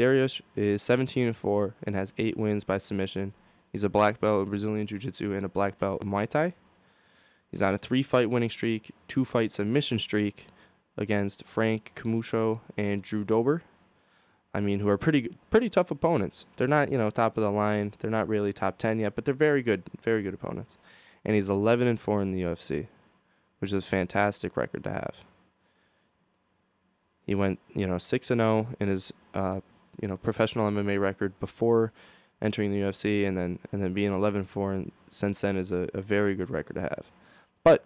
is 0.56 0.82
17 0.82 1.28
and 1.28 1.36
4 1.36 1.74
and 1.84 1.94
has 1.94 2.12
8 2.18 2.36
wins 2.36 2.64
by 2.64 2.76
submission. 2.76 3.32
He's 3.70 3.84
a 3.84 3.88
black 3.88 4.20
belt 4.20 4.42
in 4.42 4.48
Brazilian 4.48 4.88
Jiu 4.88 4.98
Jitsu 4.98 5.32
and 5.32 5.46
a 5.46 5.48
black 5.48 5.78
belt 5.78 6.02
in 6.02 6.10
Muay 6.10 6.26
Thai. 6.26 6.54
He's 7.52 7.62
on 7.62 7.74
a 7.74 7.78
three 7.78 8.02
fight 8.02 8.30
winning 8.30 8.50
streak, 8.50 8.90
two 9.06 9.24
fight 9.24 9.52
submission 9.52 10.00
streak, 10.00 10.46
against 10.96 11.46
Frank 11.46 11.92
Camacho 11.94 12.60
and 12.76 13.02
Drew 13.02 13.24
Dober. 13.24 13.62
I 14.52 14.60
mean, 14.60 14.80
who 14.80 14.88
are 14.88 14.98
pretty 14.98 15.36
pretty 15.48 15.70
tough 15.70 15.90
opponents. 15.90 16.46
They're 16.56 16.66
not 16.66 16.90
you 16.90 16.98
know 16.98 17.10
top 17.10 17.36
of 17.36 17.42
the 17.42 17.50
line. 17.50 17.92
They're 17.98 18.10
not 18.10 18.28
really 18.28 18.52
top 18.52 18.78
ten 18.78 18.98
yet, 18.98 19.14
but 19.14 19.24
they're 19.24 19.34
very 19.34 19.62
good, 19.62 19.84
very 20.00 20.22
good 20.22 20.34
opponents. 20.34 20.76
And 21.24 21.34
he's 21.34 21.50
11 21.50 21.86
and 21.86 22.00
four 22.00 22.22
in 22.22 22.32
the 22.32 22.42
UFC, 22.42 22.86
which 23.58 23.72
is 23.72 23.84
a 23.84 23.86
fantastic 23.86 24.56
record 24.56 24.82
to 24.84 24.90
have. 24.90 25.24
He 27.24 27.34
went 27.34 27.60
you 27.74 27.86
know 27.86 27.98
six 27.98 28.30
and 28.30 28.40
zero 28.40 28.68
oh 28.70 28.74
in 28.80 28.88
his 28.88 29.12
uh, 29.34 29.60
you 30.00 30.08
know 30.08 30.16
professional 30.16 30.68
MMA 30.70 31.00
record 31.00 31.38
before 31.38 31.92
entering 32.42 32.72
the 32.72 32.80
UFC, 32.80 33.26
and 33.26 33.36
then 33.36 33.58
and 33.70 33.82
then 33.82 33.92
being 33.92 34.12
11 34.12 34.44
4 34.44 34.72
and 34.72 34.92
since 35.10 35.40
then 35.40 35.56
is 35.56 35.70
a, 35.70 35.88
a 35.94 36.00
very 36.00 36.34
good 36.34 36.50
record 36.50 36.74
to 36.74 36.82
have. 36.82 37.10
But 37.62 37.84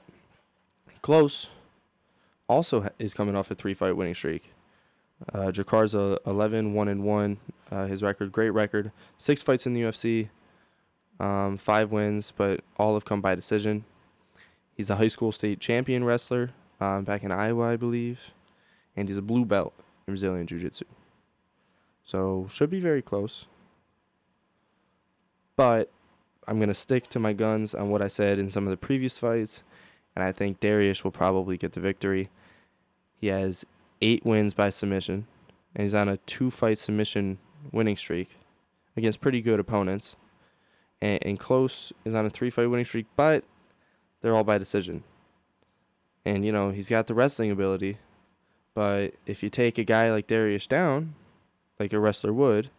Klose 1.02 1.48
also 2.48 2.88
is 2.98 3.14
coming 3.14 3.36
off 3.36 3.50
a 3.50 3.54
three 3.54 3.74
fight 3.74 3.96
winning 3.96 4.14
streak. 4.14 4.52
Uh, 5.32 5.46
Drakkar's 5.46 5.94
a 5.94 6.18
11 6.26 6.74
1 6.74 6.88
and 6.88 7.04
1. 7.04 7.36
Uh, 7.70 7.86
his 7.86 8.02
record, 8.02 8.32
great 8.32 8.50
record. 8.50 8.92
Six 9.16 9.42
fights 9.42 9.66
in 9.66 9.74
the 9.74 9.82
UFC, 9.82 10.28
um, 11.18 11.56
five 11.56 11.92
wins, 11.92 12.32
but 12.36 12.60
all 12.76 12.94
have 12.94 13.04
come 13.04 13.20
by 13.20 13.34
decision. 13.34 13.84
He's 14.76 14.90
a 14.90 14.96
high 14.96 15.08
school 15.08 15.32
state 15.32 15.60
champion 15.60 16.04
wrestler 16.04 16.50
um, 16.80 17.04
back 17.04 17.22
in 17.22 17.30
Iowa, 17.30 17.68
I 17.68 17.76
believe. 17.76 18.32
And 18.96 19.08
he's 19.08 19.16
a 19.16 19.22
blue 19.22 19.44
belt 19.44 19.72
in 20.06 20.12
Brazilian 20.12 20.46
Jiu 20.46 20.58
Jitsu. 20.58 20.84
So, 22.02 22.46
should 22.50 22.70
be 22.70 22.80
very 22.80 23.02
close. 23.02 23.46
But 25.56 25.90
I'm 26.46 26.58
going 26.58 26.68
to 26.68 26.74
stick 26.74 27.08
to 27.08 27.18
my 27.18 27.32
guns 27.32 27.74
on 27.74 27.88
what 27.90 28.02
I 28.02 28.08
said 28.08 28.38
in 28.38 28.50
some 28.50 28.64
of 28.64 28.70
the 28.70 28.76
previous 28.76 29.18
fights 29.18 29.62
and 30.14 30.24
I 30.24 30.32
think 30.32 30.60
Darius 30.60 31.04
will 31.04 31.10
probably 31.10 31.56
get 31.56 31.72
the 31.72 31.80
victory. 31.80 32.30
He 33.20 33.28
has 33.28 33.64
eight 34.00 34.24
wins 34.24 34.54
by 34.54 34.70
submission, 34.70 35.26
and 35.74 35.82
he's 35.82 35.94
on 35.94 36.08
a 36.08 36.18
two 36.18 36.50
fight 36.50 36.78
submission 36.78 37.38
winning 37.72 37.96
streak 37.96 38.36
against 38.96 39.20
pretty 39.20 39.40
good 39.40 39.60
opponents. 39.60 40.16
And, 41.00 41.24
and 41.24 41.40
Klose 41.40 41.92
is 42.04 42.14
on 42.14 42.26
a 42.26 42.30
three 42.30 42.50
fight 42.50 42.66
winning 42.66 42.84
streak, 42.84 43.06
but 43.16 43.44
they're 44.20 44.34
all 44.34 44.44
by 44.44 44.58
decision. 44.58 45.04
And, 46.24 46.44
you 46.44 46.52
know, 46.52 46.70
he's 46.70 46.88
got 46.88 47.06
the 47.06 47.14
wrestling 47.14 47.50
ability, 47.50 47.98
but 48.74 49.14
if 49.26 49.42
you 49.42 49.50
take 49.50 49.76
a 49.76 49.84
guy 49.84 50.10
like 50.10 50.26
Darius 50.26 50.66
down, 50.66 51.14
like 51.78 51.92
a 51.92 51.98
wrestler 51.98 52.32
would, 52.32 52.70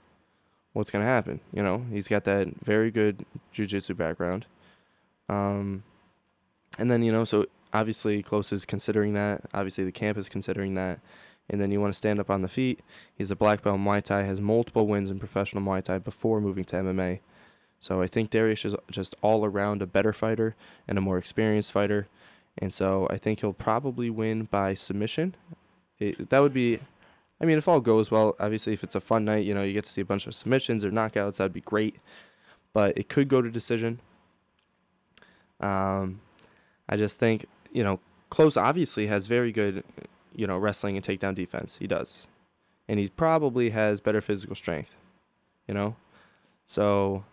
what's 0.73 0.89
going 0.89 1.03
to 1.03 1.09
happen? 1.09 1.39
You 1.53 1.61
know, 1.61 1.85
he's 1.91 2.07
got 2.07 2.23
that 2.23 2.47
very 2.61 2.91
good 2.91 3.25
jiu 3.51 3.65
jitsu 3.65 3.93
background. 3.93 4.45
Um, 5.29 5.83
and 6.77 6.89
then 6.89 7.03
you 7.03 7.11
know, 7.11 7.25
so 7.25 7.45
obviously 7.73 8.23
Klose 8.23 8.53
is 8.53 8.65
considering 8.65 9.13
that. 9.13 9.41
Obviously 9.53 9.83
the 9.83 9.91
camp 9.91 10.17
is 10.17 10.29
considering 10.29 10.75
that. 10.75 10.99
And 11.49 11.61
then 11.61 11.71
you 11.71 11.79
want 11.79 11.93
to 11.93 11.97
stand 11.97 12.19
up 12.19 12.31
on 12.31 12.41
the 12.41 12.47
feet. 12.47 12.79
He's 13.15 13.29
a 13.29 13.35
black 13.35 13.61
belt 13.61 13.75
in 13.75 13.83
Muay 13.83 14.01
Thai, 14.01 14.23
has 14.23 14.41
multiple 14.41 14.87
wins 14.87 15.11
in 15.11 15.19
professional 15.19 15.63
Muay 15.63 15.83
Thai 15.83 15.99
before 15.99 16.41
moving 16.41 16.65
to 16.65 16.77
MMA. 16.77 17.19
So 17.79 18.01
I 18.01 18.07
think 18.07 18.31
darius 18.31 18.65
is 18.65 18.75
just 18.89 19.15
all 19.21 19.45
around 19.45 19.83
a 19.83 19.87
better 19.87 20.11
fighter 20.11 20.55
and 20.87 20.97
a 20.97 21.01
more 21.01 21.19
experienced 21.19 21.71
fighter. 21.71 22.07
And 22.57 22.73
so 22.73 23.07
I 23.11 23.17
think 23.17 23.41
he'll 23.41 23.53
probably 23.53 24.09
win 24.09 24.45
by 24.45 24.73
submission. 24.73 25.35
It, 25.99 26.29
that 26.29 26.39
would 26.39 26.53
be 26.53 26.79
I 27.39 27.45
mean, 27.45 27.57
if 27.57 27.67
all 27.67 27.81
goes 27.81 28.11
well, 28.11 28.35
obviously, 28.39 28.73
if 28.73 28.83
it's 28.83 28.95
a 28.95 29.01
fun 29.01 29.25
night, 29.25 29.45
you 29.45 29.53
know, 29.53 29.63
you 29.63 29.73
get 29.73 29.83
to 29.83 29.91
see 29.91 30.01
a 30.01 30.05
bunch 30.05 30.25
of 30.25 30.33
submissions 30.33 30.85
or 30.85 30.91
knockouts, 30.91 31.37
that'd 31.37 31.53
be 31.53 31.61
great. 31.61 31.97
But 32.73 32.97
it 32.97 33.09
could 33.09 33.27
go 33.27 33.41
to 33.41 33.51
decision. 33.51 33.99
Um, 35.59 36.21
I 36.87 36.97
just 36.97 37.19
think, 37.19 37.45
you 37.71 37.83
know, 37.83 37.99
Klose 38.29 38.61
obviously 38.61 39.07
has 39.07 39.27
very 39.27 39.51
good, 39.51 39.83
you 40.35 40.47
know, 40.47 40.57
wrestling 40.57 40.95
and 40.95 41.05
takedown 41.05 41.35
defense. 41.35 41.77
He 41.77 41.87
does. 41.87 42.27
And 42.87 42.99
he 42.99 43.09
probably 43.09 43.71
has 43.71 43.99
better 43.99 44.21
physical 44.21 44.55
strength, 44.55 44.95
you 45.67 45.73
know? 45.73 45.95
So, 46.67 47.23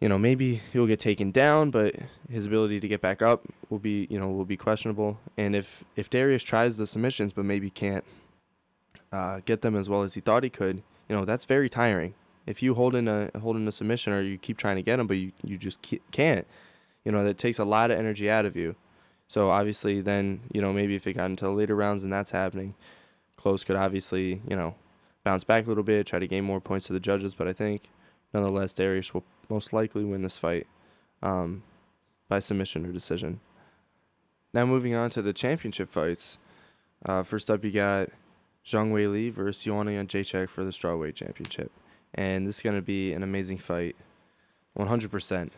you 0.00 0.08
know, 0.08 0.18
maybe 0.18 0.62
he'll 0.72 0.86
get 0.86 1.00
taken 1.00 1.30
down, 1.30 1.70
but 1.70 1.96
his 2.30 2.46
ability 2.46 2.80
to 2.80 2.88
get 2.88 3.00
back 3.00 3.20
up 3.20 3.44
will 3.68 3.78
be, 3.78 4.06
you 4.10 4.18
know, 4.18 4.28
will 4.28 4.44
be 4.44 4.56
questionable. 4.56 5.18
And 5.36 5.56
if 5.56 5.84
if 5.96 6.08
Darius 6.08 6.42
tries 6.42 6.76
the 6.76 6.86
submissions 6.86 7.32
but 7.32 7.44
maybe 7.44 7.70
can't 7.70 8.04
uh, 9.12 9.40
get 9.44 9.62
them 9.62 9.74
as 9.74 9.88
well 9.88 10.02
as 10.02 10.14
he 10.14 10.20
thought 10.20 10.44
he 10.44 10.50
could, 10.50 10.82
you 11.08 11.16
know, 11.16 11.24
that's 11.24 11.44
very 11.44 11.68
tiring. 11.68 12.14
If 12.46 12.62
you 12.62 12.74
hold 12.74 12.94
in 12.94 13.08
a 13.08 13.30
hold 13.40 13.56
in 13.56 13.66
a 13.66 13.72
submission 13.72 14.12
or 14.12 14.22
you 14.22 14.38
keep 14.38 14.56
trying 14.56 14.76
to 14.76 14.82
get 14.82 15.00
him 15.00 15.06
but 15.06 15.16
you 15.16 15.32
you 15.42 15.58
just 15.58 15.84
can't, 16.12 16.46
you 17.04 17.12
know, 17.12 17.24
that 17.24 17.38
takes 17.38 17.58
a 17.58 17.64
lot 17.64 17.90
of 17.90 17.98
energy 17.98 18.30
out 18.30 18.44
of 18.44 18.56
you. 18.56 18.76
So 19.28 19.50
obviously, 19.50 20.00
then 20.00 20.40
you 20.52 20.60
know 20.60 20.72
maybe 20.72 20.94
if 20.94 21.06
it 21.06 21.14
got 21.14 21.26
into 21.26 21.48
later 21.50 21.76
rounds 21.76 22.02
and 22.02 22.12
that's 22.12 22.30
happening, 22.30 22.74
Klose 23.36 23.64
could 23.64 23.76
obviously 23.76 24.40
you 24.48 24.56
know 24.56 24.74
bounce 25.22 25.44
back 25.44 25.66
a 25.66 25.68
little 25.68 25.84
bit, 25.84 26.06
try 26.06 26.18
to 26.18 26.26
gain 26.26 26.44
more 26.44 26.60
points 26.60 26.86
to 26.86 26.94
the 26.94 27.00
judges. 27.00 27.34
But 27.34 27.46
I 27.46 27.52
think 27.52 27.90
nonetheless, 28.32 28.72
Darius 28.72 29.12
will 29.12 29.24
most 29.48 29.72
likely 29.72 30.04
win 30.04 30.22
this 30.22 30.38
fight 30.38 30.66
um, 31.22 31.62
by 32.28 32.38
submission 32.38 32.86
or 32.86 32.92
decision. 32.92 33.40
Now 34.54 34.64
moving 34.64 34.94
on 34.94 35.10
to 35.10 35.22
the 35.22 35.34
championship 35.34 35.88
fights. 35.90 36.38
Uh, 37.04 37.22
first 37.22 37.50
up, 37.50 37.62
you 37.62 37.70
got 37.70 38.08
Zhang 38.64 38.92
Weili 38.92 39.30
versus 39.30 39.62
Joanna 39.62 39.92
Jędrzejczyk 39.92 40.48
for 40.48 40.64
the 40.64 40.70
strawweight 40.70 41.14
championship, 41.14 41.70
and 42.14 42.46
this 42.46 42.56
is 42.56 42.62
going 42.62 42.76
to 42.76 42.82
be 42.82 43.12
an 43.12 43.22
amazing 43.22 43.58
fight, 43.58 43.94
100%. 44.76 45.50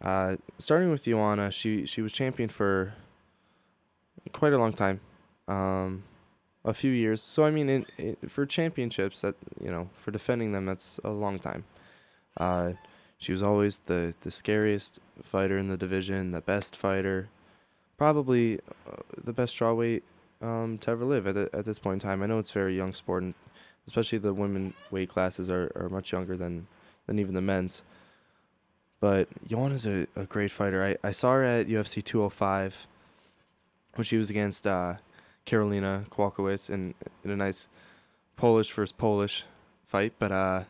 Uh, 0.00 0.36
starting 0.58 0.90
with 0.90 1.04
Joanna, 1.04 1.50
she 1.50 1.84
she 1.86 2.02
was 2.02 2.12
champion 2.12 2.48
for 2.48 2.94
quite 4.32 4.52
a 4.52 4.58
long 4.58 4.72
time, 4.72 5.00
um, 5.48 6.04
a 6.64 6.72
few 6.72 6.90
years. 6.90 7.22
So 7.22 7.44
I 7.44 7.50
mean, 7.50 7.68
it, 7.68 7.86
it, 7.98 8.30
for 8.30 8.46
championships, 8.46 9.22
that 9.22 9.34
you 9.60 9.70
know, 9.70 9.90
for 9.94 10.10
defending 10.10 10.52
them, 10.52 10.66
that's 10.66 11.00
a 11.02 11.10
long 11.10 11.38
time. 11.38 11.64
Uh, 12.36 12.72
she 13.18 13.32
was 13.32 13.42
always 13.42 13.78
the 13.86 14.14
the 14.20 14.30
scariest 14.30 15.00
fighter 15.22 15.58
in 15.58 15.68
the 15.68 15.76
division, 15.76 16.30
the 16.30 16.40
best 16.40 16.76
fighter, 16.76 17.28
probably 17.96 18.60
uh, 18.86 19.02
the 19.22 19.32
best 19.32 19.58
strawweight 19.58 20.02
um, 20.40 20.78
to 20.78 20.90
ever 20.92 21.04
live 21.04 21.26
at 21.26 21.36
at 21.36 21.64
this 21.64 21.80
point 21.80 22.02
in 22.02 22.08
time. 22.08 22.22
I 22.22 22.26
know 22.26 22.38
it's 22.38 22.52
very 22.52 22.76
young 22.76 22.94
sport, 22.94 23.24
and 23.24 23.34
especially 23.86 24.18
the 24.18 24.32
women 24.32 24.74
weight 24.92 25.08
classes 25.08 25.50
are, 25.50 25.72
are 25.74 25.88
much 25.88 26.12
younger 26.12 26.36
than 26.36 26.68
than 27.06 27.18
even 27.18 27.34
the 27.34 27.42
men's. 27.42 27.82
But 29.00 29.28
is 29.46 29.86
a, 29.86 30.06
a 30.16 30.26
great 30.26 30.50
fighter. 30.50 30.84
I, 30.84 31.08
I 31.08 31.12
saw 31.12 31.34
her 31.34 31.44
at 31.44 31.68
UFC 31.68 32.02
205 32.02 32.86
when 33.94 34.04
she 34.04 34.16
was 34.16 34.28
against 34.28 34.66
uh, 34.66 34.94
Karolina 35.46 36.08
Kowalkiewicz 36.08 36.68
in, 36.68 36.94
in 37.24 37.30
a 37.30 37.36
nice 37.36 37.68
Polish 38.36 38.72
versus 38.72 38.92
Polish 38.92 39.44
fight. 39.84 40.14
But 40.18 40.32
uh, 40.32 40.64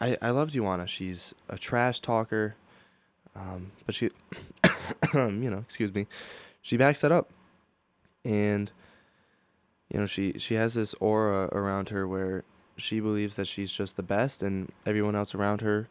I, 0.00 0.16
I 0.22 0.30
loved 0.30 0.52
Joanna. 0.52 0.86
She's 0.86 1.34
a 1.48 1.58
trash 1.58 2.00
talker. 2.00 2.56
Um, 3.34 3.72
but 3.84 3.94
she, 3.94 4.10
you 5.14 5.50
know, 5.50 5.58
excuse 5.58 5.94
me, 5.94 6.06
she 6.62 6.78
backs 6.78 7.02
that 7.02 7.12
up. 7.12 7.28
And, 8.24 8.70
you 9.92 10.00
know, 10.00 10.06
she, 10.06 10.38
she 10.38 10.54
has 10.54 10.74
this 10.74 10.94
aura 10.94 11.48
around 11.52 11.90
her 11.90 12.08
where 12.08 12.44
she 12.76 12.98
believes 12.98 13.36
that 13.36 13.46
she's 13.46 13.72
just 13.72 13.96
the 13.96 14.02
best 14.02 14.42
and 14.42 14.72
everyone 14.84 15.14
else 15.14 15.34
around 15.34 15.60
her 15.60 15.88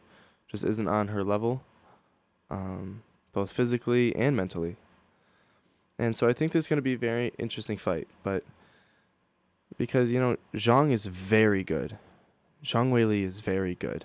just 0.48 0.64
isn't 0.64 0.88
on 0.88 1.08
her 1.08 1.24
level, 1.24 1.62
um, 2.50 3.02
both 3.32 3.52
physically 3.52 4.14
and 4.16 4.36
mentally. 4.36 4.76
And 5.98 6.16
so 6.16 6.28
I 6.28 6.32
think 6.32 6.52
this 6.52 6.64
is 6.64 6.68
going 6.68 6.78
to 6.78 6.82
be 6.82 6.94
a 6.94 6.98
very 6.98 7.32
interesting 7.38 7.76
fight. 7.76 8.08
But 8.22 8.44
because, 9.78 10.12
you 10.12 10.20
know, 10.20 10.36
Zhang 10.54 10.92
is 10.92 11.06
very 11.06 11.64
good. 11.64 11.98
Zhang 12.64 12.90
Weili 12.90 13.22
is 13.22 13.40
very 13.40 13.74
good, 13.74 14.04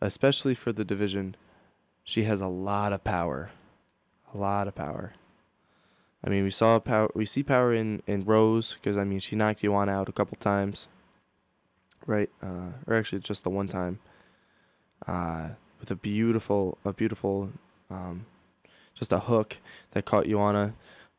especially 0.00 0.54
for 0.54 0.72
the 0.72 0.84
division. 0.84 1.36
She 2.04 2.24
has 2.24 2.40
a 2.40 2.48
lot 2.48 2.92
of 2.92 3.04
power. 3.04 3.50
A 4.34 4.38
lot 4.38 4.66
of 4.66 4.74
power. 4.74 5.12
I 6.24 6.30
mean, 6.30 6.44
we 6.44 6.50
saw 6.50 6.78
power. 6.78 7.10
We 7.14 7.26
see 7.26 7.42
power 7.42 7.74
in 7.74 8.02
in 8.06 8.24
Rose 8.24 8.74
because 8.74 8.96
I 8.96 9.04
mean 9.04 9.18
she 9.18 9.36
knocked 9.36 9.62
Yuan 9.62 9.88
out 9.88 10.08
a 10.08 10.12
couple 10.12 10.36
times, 10.36 10.86
right? 12.06 12.30
Uh, 12.42 12.72
or 12.86 12.94
actually 12.94 13.20
just 13.20 13.42
the 13.44 13.50
one 13.50 13.68
time. 13.68 13.98
Uh, 15.06 15.50
with 15.82 15.90
a 15.90 15.96
beautiful, 15.96 16.78
a 16.84 16.92
beautiful, 16.92 17.50
um, 17.90 18.24
just 18.94 19.12
a 19.12 19.18
hook 19.18 19.58
that 19.90 20.04
caught 20.04 20.26
Joanna 20.26 20.74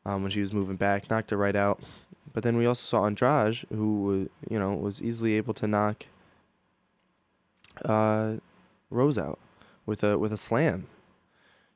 um, 0.06 0.22
when 0.22 0.30
she 0.30 0.40
was 0.40 0.54
moving 0.54 0.76
back, 0.76 1.10
knocked 1.10 1.30
her 1.30 1.36
right 1.36 1.54
out. 1.54 1.80
But 2.32 2.44
then 2.44 2.56
we 2.56 2.64
also 2.64 2.82
saw 2.82 3.04
Andrade, 3.04 3.66
who 3.68 4.30
you 4.48 4.58
know 4.58 4.72
was 4.72 5.02
easily 5.02 5.34
able 5.34 5.52
to 5.54 5.66
knock 5.66 6.06
uh, 7.84 8.36
Rose 8.88 9.18
out 9.18 9.38
with 9.84 10.02
a 10.02 10.18
with 10.18 10.32
a 10.32 10.38
slam. 10.38 10.86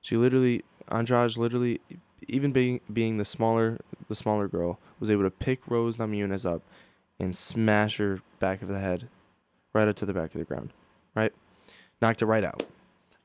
She 0.01 0.17
literally 0.17 0.65
Andrade 0.91 1.37
literally 1.37 1.81
even 2.27 2.53
being 2.53 2.81
being 2.91 3.19
the 3.19 3.25
smaller 3.27 3.79
the 4.09 4.15
smaller 4.15 4.49
girl 4.49 4.79
was 4.99 5.11
able 5.11 5.25
to 5.25 5.31
pick 5.31 5.69
Rose 5.69 5.99
Namajunas 5.99 6.51
up 6.51 6.63
and 7.21 7.37
smash 7.37 7.99
her 7.99 8.23
back 8.39 8.63
of 8.63 8.69
the 8.69 8.81
head 8.81 9.09
right 9.75 9.87
up 9.87 9.97
to 9.97 10.07
the 10.07 10.15
back 10.15 10.35
of 10.35 10.39
the 10.39 10.45
ground. 10.47 10.71
Right? 11.15 11.35
Knocked 12.01 12.21
her 12.21 12.27
right 12.27 12.45
out. 12.45 12.65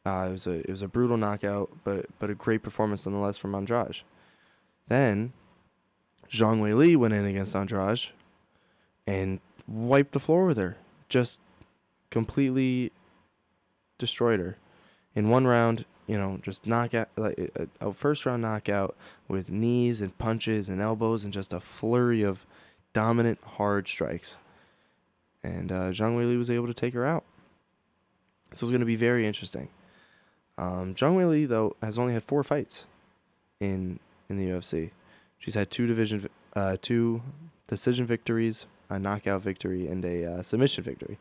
Uh, 0.06 0.28
it 0.30 0.32
was 0.34 0.48
a 0.48 0.60
it 0.60 0.70
was 0.70 0.82
a 0.82 0.88
brutal 0.88 1.18
knockout, 1.18 1.72
but 1.84 2.08
but 2.20 2.30
a 2.30 2.36
great 2.36 2.62
performance 2.62 3.06
nonetheless 3.06 3.38
from 3.38 3.56
Andrade. 3.56 4.02
Then 4.88 5.32
Zhang 6.30 6.60
Weili 6.60 6.98
went 6.98 7.14
in 7.14 7.26
against 7.26 7.56
Andrade 7.56 8.12
and 9.08 9.40
wiped 9.68 10.12
the 10.12 10.20
floor 10.20 10.46
with 10.46 10.58
her. 10.58 10.78
Just 11.08 11.40
completely 12.10 12.92
destroyed 13.98 14.40
her 14.40 14.58
in 15.16 15.30
one 15.30 15.48
round. 15.48 15.86
You 16.06 16.18
know, 16.18 16.38
just 16.42 16.68
knockout 16.68 17.08
like 17.16 17.40
a, 17.56 17.68
a 17.80 17.94
first 17.94 18.26
round 18.26 18.42
knockout 18.42 18.98
with 19.30 19.50
knees 19.50 20.02
and 20.02 20.18
punches 20.18 20.68
and 20.68 20.82
elbows 20.82 21.24
and 21.24 21.32
just 21.32 21.54
a 21.54 21.62
flurry 21.62 22.24
of 22.24 22.46
dominant 22.92 23.40
hard 23.42 23.88
strikes. 23.88 24.36
And 25.42 25.72
uh, 25.72 25.90
Zhang 25.92 26.18
Weili 26.18 26.38
was 26.38 26.50
able 26.50 26.68
to 26.68 26.74
take 26.74 26.94
her 26.94 27.06
out. 27.06 27.24
So 28.54 28.66
it's 28.66 28.72
going 28.72 28.82
to 28.82 28.86
be 28.86 28.98
very 28.98 29.26
interesting. 29.26 29.70
Um, 30.58 30.94
Zhang 30.94 31.48
though 31.48 31.76
has 31.82 31.98
only 31.98 32.14
had 32.14 32.24
four 32.24 32.44
fights 32.44 32.86
in 33.60 34.00
in 34.30 34.38
the 34.38 34.48
UFC. 34.48 34.92
She's 35.40 35.56
had 35.56 35.72
two 35.72 35.88
division, 35.88 36.30
uh, 36.56 36.78
two 36.82 37.22
decision 37.68 38.06
victories, 38.06 38.66
a 38.90 39.00
knockout 39.00 39.42
victory, 39.42 39.88
and 39.88 40.06
a 40.06 40.26
uh, 40.26 40.42
submission 40.42 40.84
victory. 40.84 41.18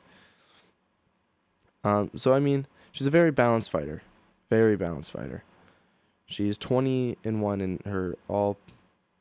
Um, 1.84 2.10
so 2.14 2.32
I 2.34 2.38
mean, 2.38 2.66
she's 2.92 3.06
a 3.06 3.10
very 3.10 3.30
balanced 3.30 3.70
fighter, 3.70 4.02
very 4.50 4.76
balanced 4.76 5.12
fighter. 5.12 5.44
She's 6.26 6.58
twenty 6.58 7.16
and 7.24 7.42
one 7.42 7.60
in 7.60 7.80
her 7.84 8.16
all 8.28 8.58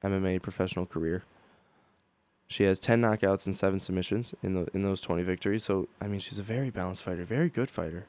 MMA 0.03 0.41
professional 0.41 0.85
career. 0.85 1.23
She 2.47 2.65
has 2.65 2.79
ten 2.79 3.01
knockouts 3.01 3.45
and 3.45 3.55
seven 3.55 3.79
submissions 3.79 4.35
in 4.43 4.53
the 4.53 4.67
in 4.73 4.83
those 4.83 5.01
twenty 5.01 5.23
victories. 5.23 5.63
So 5.63 5.87
I 6.01 6.07
mean, 6.07 6.19
she's 6.19 6.37
a 6.39 6.43
very 6.43 6.69
balanced 6.69 7.01
fighter, 7.03 7.23
very 7.23 7.49
good 7.49 7.69
fighter. 7.69 8.07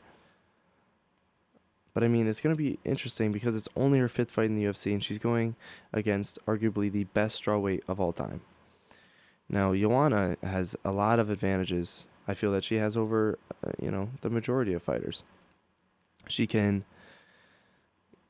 But 1.94 2.02
I 2.02 2.08
mean, 2.08 2.26
it's 2.26 2.40
going 2.40 2.54
to 2.54 2.62
be 2.62 2.78
interesting 2.84 3.32
because 3.32 3.54
it's 3.54 3.68
only 3.76 3.98
her 3.98 4.08
fifth 4.08 4.30
fight 4.30 4.46
in 4.46 4.56
the 4.56 4.64
UFC, 4.64 4.92
and 4.92 5.04
she's 5.04 5.18
going 5.18 5.56
against 5.92 6.38
arguably 6.46 6.90
the 6.90 7.04
best 7.04 7.42
strawweight 7.42 7.82
of 7.86 8.00
all 8.00 8.12
time. 8.12 8.40
Now, 9.48 9.74
Joanna 9.74 10.36
has 10.42 10.74
a 10.84 10.92
lot 10.92 11.18
of 11.18 11.28
advantages. 11.28 12.06
I 12.26 12.34
feel 12.34 12.52
that 12.52 12.64
she 12.64 12.76
has 12.76 12.96
over, 12.96 13.38
uh, 13.66 13.72
you 13.80 13.90
know, 13.90 14.10
the 14.22 14.30
majority 14.30 14.72
of 14.72 14.82
fighters. 14.82 15.22
She 16.28 16.46
can, 16.46 16.84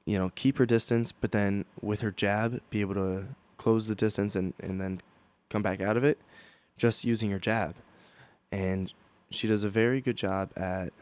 you 0.05 0.19
know, 0.19 0.33
keep 0.35 0.59
her 0.59 0.67
distance, 0.67 1.13
but 1.13 1.31
then 1.31 1.65
with 1.81 2.01
her 2.01 2.11
jab, 2.11 2.61
be 2.71 2.81
able 2.81 2.95
to 2.95 3.29
close 3.59 3.87
the 3.87 3.95
distance 3.95 4.35
and, 4.35 4.55
and 4.59 4.81
then 4.81 5.01
come 5.51 5.63
back 5.63 5.81
out 5.81 5.97
of 5.97 6.03
it 6.03 6.19
just 6.77 7.05
using 7.05 7.31
her 7.31 7.39
jab. 7.39 7.77
And 8.51 8.93
she 9.31 9.47
does 9.47 9.63
a 9.63 9.69
very 9.69 10.01
good 10.01 10.17
job 10.17 10.51
at 10.57 10.93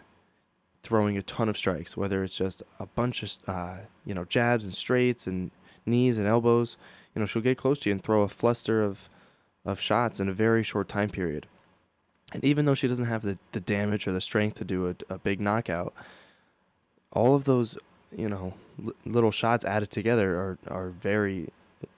throwing 0.82 1.16
a 1.16 1.22
ton 1.22 1.48
of 1.48 1.58
strikes, 1.58 1.96
whether 1.96 2.24
it's 2.24 2.36
just 2.36 2.62
a 2.78 2.86
bunch 2.86 3.22
of 3.22 3.38
uh, 3.46 3.76
you 4.04 4.14
know 4.14 4.24
jabs 4.24 4.64
and 4.64 4.74
straights 4.74 5.26
and 5.26 5.50
knees 5.86 6.18
and 6.18 6.26
elbows. 6.26 6.76
You 7.14 7.20
know, 7.20 7.26
she'll 7.26 7.42
get 7.42 7.58
close 7.58 7.80
to 7.80 7.88
you 7.88 7.94
and 7.94 8.02
throw 8.02 8.22
a 8.22 8.28
fluster 8.28 8.82
of 8.82 9.08
of 9.64 9.80
shots 9.80 10.20
in 10.20 10.28
a 10.28 10.32
very 10.32 10.62
short 10.62 10.88
time 10.88 11.10
period. 11.10 11.46
And 12.32 12.44
even 12.44 12.64
though 12.64 12.74
she 12.74 12.88
doesn't 12.88 13.06
have 13.06 13.22
the, 13.22 13.38
the 13.52 13.60
damage 13.60 14.06
or 14.06 14.12
the 14.12 14.20
strength 14.20 14.56
to 14.58 14.64
do 14.64 14.88
a, 14.88 15.14
a 15.14 15.18
big 15.18 15.40
knockout, 15.40 15.92
all 17.12 17.34
of 17.34 17.44
those, 17.44 17.76
you 18.16 18.28
know, 18.28 18.54
l- 18.84 18.92
little 19.04 19.32
shots 19.32 19.64
added 19.64 19.90
together 19.90 20.36
are, 20.36 20.58
are 20.68 20.90
very 20.90 21.48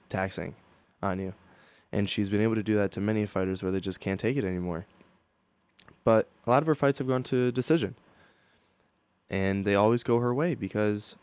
taxing 0.09 0.55
on 1.03 1.19
you. 1.19 1.35
And 1.93 2.09
she's 2.09 2.31
been 2.31 2.41
able 2.41 2.55
to 2.55 2.62
do 2.62 2.77
that 2.77 2.93
to 2.93 3.01
many 3.01 3.27
fighters 3.27 3.62
where 3.62 3.71
they 3.71 3.81
just 3.81 4.01
can't 4.01 4.19
take 4.19 4.39
it 4.39 4.45
anymore. 4.45 4.87
But 6.05 6.29
a 6.47 6.51
lot 6.51 6.62
of 6.62 6.67
her 6.67 6.75
fights 6.75 6.99
have 6.99 7.07
gone 7.07 7.23
to 7.25 7.53
decision. 7.53 7.95
And 9.33 9.65
they 9.65 9.75
always 9.75 10.05
go 10.05 10.19
her 10.19 10.33
way 10.35 10.55
because 10.55 11.17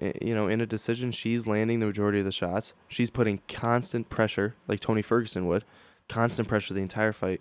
eh, 0.00 0.12
you 0.20 0.34
know, 0.34 0.48
in 0.48 0.60
a 0.60 0.66
decision, 0.66 1.12
she's 1.12 1.46
landing 1.46 1.80
the 1.80 1.86
majority 1.86 2.18
of 2.18 2.24
the 2.24 2.32
shots. 2.32 2.74
She's 2.88 3.10
putting 3.10 3.40
constant 3.48 4.10
pressure, 4.10 4.56
like 4.66 4.80
Tony 4.80 5.02
Ferguson 5.02 5.46
would, 5.46 5.64
constant 6.08 6.48
pressure 6.48 6.74
the 6.74 6.82
entire 6.82 7.12
fight. 7.12 7.40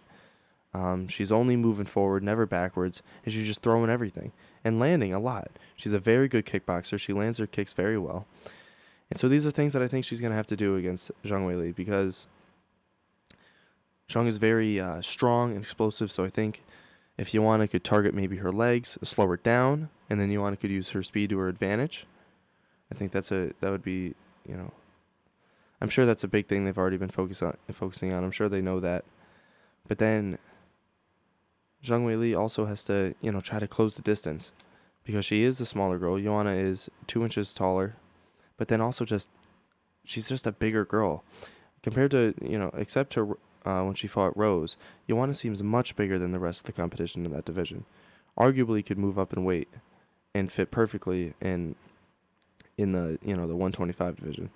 Um, 0.73 1.07
she's 1.07 1.31
only 1.31 1.55
moving 1.55 1.85
forward, 1.85 2.21
never 2.21 2.45
backwards, 2.45 3.01
and 3.23 3.33
she's 3.33 3.47
just 3.47 3.61
throwing 3.61 3.89
everything 3.89 4.33
and 4.63 4.79
landing 4.79 5.13
a 5.13 5.19
lot. 5.19 5.51
She's 5.75 5.93
a 5.93 5.99
very 5.99 6.27
good 6.27 6.45
kickboxer. 6.45 6.99
She 6.99 7.13
lands 7.13 7.37
her 7.37 7.47
kicks 7.47 7.73
very 7.73 7.97
well. 7.97 8.27
And 9.09 9.19
so 9.19 9.27
these 9.27 9.47
are 9.47 9.51
things 9.51 9.73
that 9.73 9.81
I 9.81 9.87
think 9.87 10.05
she's 10.05 10.21
going 10.21 10.31
to 10.31 10.37
have 10.37 10.47
to 10.47 10.55
do 10.55 10.75
against 10.75 11.11
Zhang 11.23 11.47
Weili 11.47 11.73
because 11.73 12.27
Zhang 14.09 14.27
is 14.27 14.37
very 14.37 14.79
uh, 14.79 15.01
strong 15.01 15.53
and 15.53 15.63
explosive. 15.63 16.11
So 16.11 16.23
I 16.23 16.29
think 16.29 16.63
if 17.17 17.31
Joanna 17.31 17.67
could 17.67 17.83
target 17.83 18.13
maybe 18.13 18.37
her 18.37 18.51
legs, 18.51 18.97
slow 19.03 19.27
her 19.27 19.37
down, 19.37 19.89
and 20.09 20.19
then 20.19 20.31
Joanna 20.31 20.57
could 20.57 20.71
use 20.71 20.89
her 20.91 21.03
speed 21.03 21.29
to 21.29 21.39
her 21.39 21.47
advantage, 21.47 22.05
I 22.91 22.95
think 22.95 23.11
that's 23.11 23.31
a 23.31 23.51
that 23.61 23.71
would 23.71 23.83
be 23.83 24.15
you 24.47 24.55
know. 24.55 24.71
I'm 25.81 25.89
sure 25.89 26.05
that's 26.05 26.23
a 26.23 26.27
big 26.27 26.47
thing 26.47 26.65
they've 26.65 26.77
already 26.77 26.97
been 26.97 27.11
on, 27.17 27.57
focusing 27.71 28.13
on. 28.13 28.23
I'm 28.23 28.31
sure 28.31 28.47
they 28.47 28.61
know 28.61 28.79
that, 28.79 29.03
but 29.87 29.99
then 29.99 30.37
Zhang 31.83 32.05
Weili 32.05 32.37
also 32.37 32.65
has 32.65 32.83
to, 32.85 33.13
you 33.21 33.31
know, 33.31 33.41
try 33.41 33.59
to 33.59 33.67
close 33.67 33.95
the 33.95 34.01
distance 34.01 34.51
because 35.03 35.25
she 35.25 35.43
is 35.43 35.57
the 35.57 35.65
smaller 35.65 35.99
girl. 35.99 36.17
Joanna 36.17 36.51
is 36.51 36.89
two 37.07 37.23
inches 37.23 37.53
taller, 37.53 37.95
but 38.57 38.67
then 38.67 38.81
also 38.81 39.05
just 39.05 39.29
she's 40.03 40.29
just 40.29 40.47
a 40.47 40.51
bigger 40.51 40.85
girl 40.85 41.23
compared 41.83 42.11
to 42.11 42.33
you 42.41 42.57
know, 42.57 42.71
except 42.73 43.11
to 43.13 43.37
uh, 43.65 43.83
when 43.83 43.95
she 43.95 44.07
fought 44.07 44.37
Rose. 44.37 44.77
Joanna 45.09 45.33
seems 45.33 45.61
much 45.61 45.95
bigger 45.95 46.17
than 46.17 46.31
the 46.31 46.39
rest 46.39 46.61
of 46.61 46.65
the 46.67 46.81
competition 46.81 47.25
in 47.25 47.31
that 47.31 47.45
division. 47.45 47.85
Arguably, 48.37 48.85
could 48.85 48.97
move 48.97 49.19
up 49.19 49.33
in 49.33 49.43
weight 49.43 49.69
and 50.33 50.51
fit 50.51 50.71
perfectly 50.71 51.33
in 51.41 51.75
in 52.77 52.91
the 52.91 53.17
you 53.21 53.35
know 53.35 53.47
the 53.47 53.55
125 53.55 54.17
division. 54.17 54.49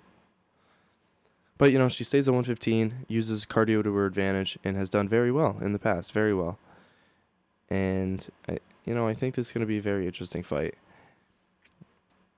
But 1.58 1.72
you 1.72 1.78
know 1.78 1.88
she 1.88 2.04
stays 2.04 2.28
at 2.28 2.32
115, 2.32 3.06
uses 3.08 3.44
cardio 3.44 3.82
to 3.82 3.94
her 3.94 4.06
advantage, 4.06 4.58
and 4.64 4.76
has 4.76 4.90
done 4.90 5.08
very 5.08 5.32
well 5.32 5.58
in 5.60 5.72
the 5.72 5.78
past. 5.78 6.12
Very 6.12 6.34
well 6.34 6.58
and 7.70 8.28
I, 8.48 8.58
you 8.84 8.94
know 8.94 9.06
I 9.06 9.14
think 9.14 9.34
this 9.34 9.48
is 9.48 9.52
going 9.52 9.60
to 9.60 9.66
be 9.66 9.78
a 9.78 9.82
very 9.82 10.06
interesting 10.06 10.42
fight. 10.42 10.74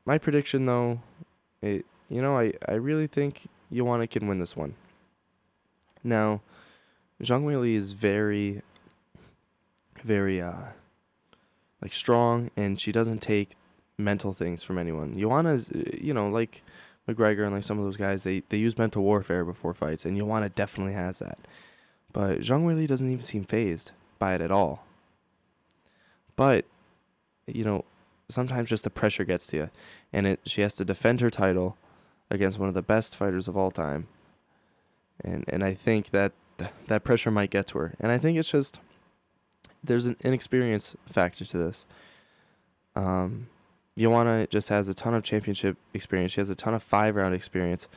My 0.05 0.19
prediction, 0.19 0.67
though, 0.67 1.00
it 1.61 1.87
you 2.09 2.21
know 2.21 2.38
I 2.38 2.52
I 2.69 2.75
really 2.75 3.07
think 3.07 3.49
Joanna 3.73 4.07
can 4.07 4.29
win 4.29 4.38
this 4.38 4.57
one. 4.57 4.75
Now, 6.05 6.43
Zhang 7.23 7.45
Weili 7.45 7.75
is 7.75 7.93
very, 7.93 8.62
very 10.02 10.41
uh, 10.41 10.73
like 11.81 11.93
strong, 11.93 12.50
and 12.57 12.81
she 12.81 12.93
doesn't 12.93 13.21
take 13.21 13.57
mental 13.99 14.33
things 14.33 14.62
from 14.62 14.79
anyone. 14.79 15.17
Joanna 15.19 15.55
is, 15.55 15.71
you 16.00 16.12
know, 16.12 16.29
like 16.29 16.62
McGregor 17.09 17.45
and 17.45 17.55
like 17.55 17.64
some 17.64 17.79
of 17.79 17.85
those 17.85 17.97
guys, 17.97 18.25
they 18.25 18.43
they 18.49 18.57
use 18.57 18.76
mental 18.76 19.02
warfare 19.02 19.45
before 19.45 19.75
fights, 19.75 20.05
and 20.05 20.17
Joanna 20.17 20.49
definitely 20.49 20.95
has 20.95 21.19
that. 21.21 21.38
But 22.12 22.41
Zhang 22.41 22.64
Weili 22.64 22.87
doesn't 22.87 23.09
even 23.09 23.23
seem 23.23 23.45
phased 23.45 23.93
by 24.19 24.35
it 24.35 24.43
at 24.43 24.50
all. 24.50 24.85
But, 26.37 26.64
you 27.47 27.64
know, 27.64 27.85
sometimes 28.29 28.69
just 28.69 28.85
the 28.85 28.91
pressure 28.91 29.25
gets 29.25 29.47
to 29.49 29.57
you. 29.57 29.71
And 30.12 30.26
it 30.26 30.41
she 30.45 30.61
has 30.62 30.75
to 30.75 30.85
defend 30.85 31.21
her 31.21 31.31
title 31.31 31.76
against 32.31 32.59
one 32.59 32.69
of 32.69 32.75
the 32.75 32.83
best 32.83 33.17
fighters 33.17 33.49
of 33.49 33.57
all 33.57 33.71
time. 33.71 34.09
And 35.23 35.45
and 35.49 35.64
I 35.64 35.75
think 35.75 36.11
that 36.11 36.33
that 36.88 37.04
pressure 37.04 37.31
might 37.31 37.50
get 37.50 37.66
to 37.69 37.78
her. 37.78 37.95
And 38.00 38.12
I 38.12 38.19
think 38.19 38.38
it's 38.38 38.50
just 38.50 38.81
there's 39.83 40.07
an 40.07 40.16
inexperience 40.23 40.97
factor 41.07 41.45
to 41.45 41.59
this. 41.59 41.87
Um, 42.94 43.48
Joanna 43.98 44.46
just 44.46 44.68
has 44.68 44.88
a 44.88 44.94
ton 44.94 45.14
of 45.14 45.22
championship 45.22 45.77
experience. 45.92 46.33
She 46.33 46.40
has 46.40 46.51
a 46.51 46.55
ton 46.55 46.75
of 46.75 46.83
five 46.83 47.16
round 47.16 47.35
experience. 47.35 47.88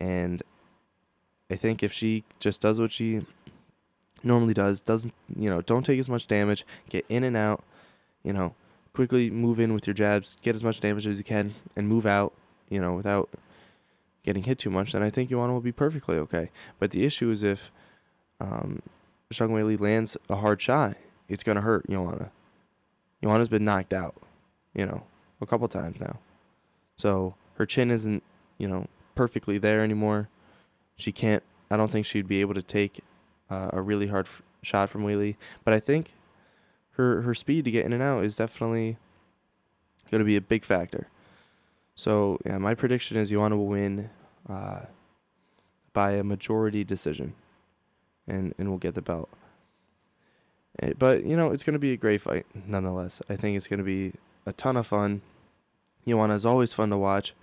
And 0.00 0.42
I 1.50 1.56
think 1.56 1.82
if 1.82 1.92
she 1.92 2.24
just 2.40 2.60
does 2.60 2.78
what 2.78 2.92
she 2.92 3.22
normally 4.22 4.54
does. 4.54 4.80
Doesn't 4.80 5.14
you 5.36 5.50
know? 5.50 5.60
Don't 5.62 5.84
take 5.84 5.98
as 5.98 6.08
much 6.08 6.26
damage. 6.26 6.64
Get 6.88 7.04
in 7.08 7.24
and 7.24 7.36
out. 7.36 7.62
You 8.22 8.32
know, 8.32 8.54
quickly 8.92 9.30
move 9.30 9.58
in 9.60 9.72
with 9.72 9.86
your 9.86 9.94
jabs. 9.94 10.36
Get 10.42 10.54
as 10.54 10.64
much 10.64 10.80
damage 10.80 11.06
as 11.06 11.18
you 11.18 11.24
can, 11.24 11.54
and 11.76 11.88
move 11.88 12.06
out. 12.06 12.32
You 12.68 12.80
know, 12.80 12.94
without 12.94 13.28
getting 14.28 14.42
hit 14.42 14.58
too 14.58 14.68
much. 14.68 14.92
Then 14.92 15.02
I 15.02 15.08
think 15.08 15.30
Joanna 15.30 15.54
will 15.54 15.62
be 15.62 15.72
perfectly 15.72 16.18
okay. 16.18 16.50
But 16.78 16.90
the 16.90 17.06
issue 17.06 17.30
is 17.30 17.42
if 17.42 17.72
um, 18.40 18.82
Weili 19.32 19.80
lands 19.80 20.18
a 20.28 20.36
hard 20.36 20.60
shot, 20.60 20.96
it's 21.30 21.42
gonna 21.42 21.62
hurt 21.62 21.88
Joanna. 21.88 22.30
Joanna's 23.22 23.48
been 23.48 23.64
knocked 23.64 23.94
out. 23.94 24.14
You 24.74 24.84
know, 24.84 25.04
a 25.40 25.46
couple 25.46 25.66
times 25.66 25.98
now. 25.98 26.18
So 26.98 27.36
her 27.54 27.64
chin 27.64 27.90
isn't, 27.90 28.22
you 28.58 28.68
know, 28.68 28.86
perfectly 29.14 29.56
there 29.56 29.82
anymore. 29.82 30.28
She 30.96 31.10
can't. 31.10 31.42
I 31.70 31.78
don't 31.78 31.90
think 31.90 32.04
she'd 32.04 32.28
be 32.28 32.42
able 32.42 32.54
to 32.54 32.62
take 32.62 33.00
uh, 33.48 33.70
a 33.72 33.80
really 33.80 34.08
hard 34.08 34.26
f- 34.26 34.42
shot 34.62 34.90
from 34.90 35.04
Weili. 35.04 35.36
But 35.64 35.72
I 35.72 35.80
think 35.80 36.12
her 36.92 37.22
her 37.22 37.32
speed 37.32 37.64
to 37.64 37.70
get 37.70 37.86
in 37.86 37.94
and 37.94 38.02
out 38.02 38.24
is 38.24 38.36
definitely 38.36 38.98
going 40.10 40.18
to 40.18 40.26
be 40.26 40.36
a 40.36 40.42
big 40.42 40.66
factor. 40.66 41.08
So 41.94 42.38
yeah, 42.44 42.58
my 42.58 42.74
prediction 42.74 43.16
is 43.16 43.30
Joanna 43.30 43.56
will 43.56 43.66
win 43.66 44.10
uh, 44.48 44.80
by 45.92 46.12
a 46.12 46.24
majority 46.24 46.84
decision, 46.84 47.34
and 48.26 48.54
and 48.58 48.70
will 48.70 48.78
get 48.78 48.94
the 48.94 49.02
belt. 49.02 49.28
Eh, 50.80 50.92
but 50.98 51.24
you 51.24 51.36
know 51.36 51.50
it's 51.50 51.64
going 51.64 51.74
to 51.74 51.78
be 51.78 51.92
a 51.92 51.96
great 51.96 52.20
fight 52.20 52.46
nonetheless. 52.54 53.20
I 53.28 53.36
think 53.36 53.56
it's 53.56 53.66
going 53.66 53.78
to 53.78 53.84
be 53.84 54.12
a 54.46 54.52
ton 54.52 54.76
of 54.76 54.86
fun. 54.86 55.22
Joanna 56.06 56.34
is 56.34 56.46
always 56.46 56.72
fun 56.72 56.90
to 56.90 56.96
watch. 56.96 57.34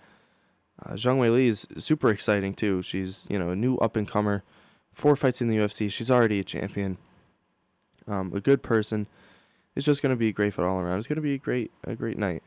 Uh, 0.83 0.93
Zhang 0.93 1.17
Weili 1.17 1.47
is 1.47 1.67
super 1.77 2.09
exciting 2.09 2.53
too. 2.53 2.81
She's 2.81 3.25
you 3.29 3.39
know 3.39 3.49
a 3.49 3.55
new 3.55 3.77
up 3.77 3.95
and 3.95 4.07
comer 4.07 4.43
four 4.91 5.15
fights 5.15 5.41
in 5.41 5.49
the 5.49 5.57
UFC. 5.57 5.91
She's 5.91 6.11
already 6.11 6.39
a 6.39 6.43
champion. 6.43 6.97
Um, 8.07 8.31
a 8.33 8.39
good 8.39 8.63
person. 8.63 9.07
It's 9.75 9.85
just 9.85 10.01
gonna 10.01 10.15
be 10.15 10.29
a 10.29 10.33
great 10.33 10.53
fight 10.53 10.65
all 10.65 10.79
around. 10.79 10.99
It's 10.99 11.07
gonna 11.07 11.21
be 11.21 11.33
a 11.33 11.37
great 11.37 11.71
a 11.83 11.95
great 11.95 12.17
night. 12.17 12.43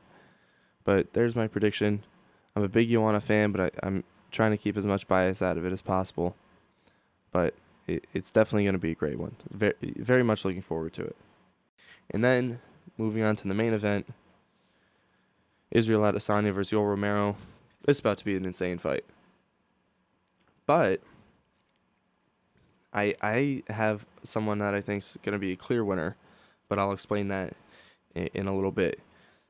But 0.85 1.13
there's 1.13 1.37
my 1.37 1.47
prediction. 1.47 2.05
I'm 2.57 2.63
a 2.63 2.69
big 2.69 2.89
Joanna 2.89 3.21
fan, 3.21 3.53
but 3.53 3.61
I, 3.61 3.87
I'm 3.87 4.05
trying 4.31 4.51
to 4.51 4.57
keep 4.57 4.77
as 4.77 4.87
much 4.87 5.09
bias 5.09 5.43
out 5.43 5.59
of 5.59 5.65
it 5.65 5.73
as 5.73 5.83
possible. 5.83 6.37
But 7.33 7.55
it, 7.87 8.05
it's 8.13 8.31
definitely 8.31 8.65
gonna 8.65 8.79
be 8.79 8.93
a 8.93 8.95
great 8.95 9.19
one. 9.19 9.37
Very 9.51 9.75
very 9.81 10.23
much 10.23 10.45
looking 10.45 10.63
forward 10.63 10.93
to 10.95 11.03
it. 11.03 11.17
And 12.11 12.25
then 12.25 12.61
moving 12.97 13.23
on 13.23 13.37
to 13.37 13.49
the 13.49 13.55
main 13.55 13.73
event. 13.73 14.07
Israel 15.71 16.03
Adesanya 16.03 16.53
versus 16.53 16.73
Yoel 16.73 16.89
Romero. 16.89 17.37
It's 17.87 18.01
about 18.01 18.19
to 18.19 18.25
be 18.25 18.37
an 18.37 18.45
insane 18.45 18.79
fight. 18.79 19.05
But 20.67 21.01
I 22.93 23.15
I 23.23 23.63
have 23.69 24.07
someone 24.23 24.59
that 24.59 24.75
I 24.75 24.81
think 24.81 25.03
is 25.03 25.19
going 25.23 25.33
to 25.35 25.39
be 25.39 25.53
a 25.53 25.57
clear 25.57 25.85
winner, 25.85 26.17
but 26.69 26.79
I'll 26.79 26.93
explain 26.93 27.29
that 27.29 27.55
in, 28.15 28.29
in 28.35 28.47
a 28.49 28.55
little 28.55 28.73
bit. 28.73 29.01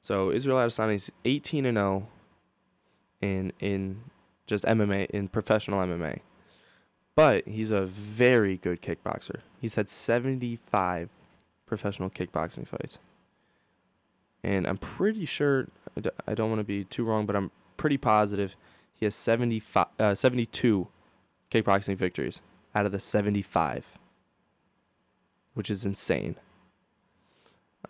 So 0.02 0.30
Israel 0.30 0.58
Adesanya 0.58 0.94
is 0.94 1.12
18 1.24 1.66
and 1.66 1.76
0 1.76 2.08
in 3.20 3.52
in 3.60 4.02
just 4.48 4.64
MMA 4.64 5.06
in 5.10 5.28
professional 5.28 5.78
MMA. 5.78 6.20
But 7.14 7.46
he's 7.46 7.70
a 7.70 7.86
very 7.86 8.56
good 8.56 8.82
kickboxer. 8.82 9.42
He's 9.60 9.76
had 9.76 9.88
75 9.88 11.10
professional 11.66 12.10
kickboxing 12.10 12.66
fights. 12.66 12.98
And 14.42 14.66
I'm 14.66 14.78
pretty 14.78 15.24
sure 15.24 15.68
I 16.26 16.34
don't 16.34 16.48
want 16.48 16.60
to 16.60 16.64
be 16.64 16.84
too 16.84 17.04
wrong, 17.04 17.26
but 17.26 17.36
I'm 17.36 17.52
pretty 17.76 17.98
positive 17.98 18.56
he 18.98 19.06
has 19.06 19.14
75 19.14 19.86
uh, 19.98 20.14
72 20.14 20.88
kickboxing 21.52 21.96
victories 21.96 22.40
out 22.74 22.84
of 22.84 22.92
the 22.92 22.98
75, 22.98 23.94
which 25.54 25.70
is 25.70 25.86
insane. 25.86 26.34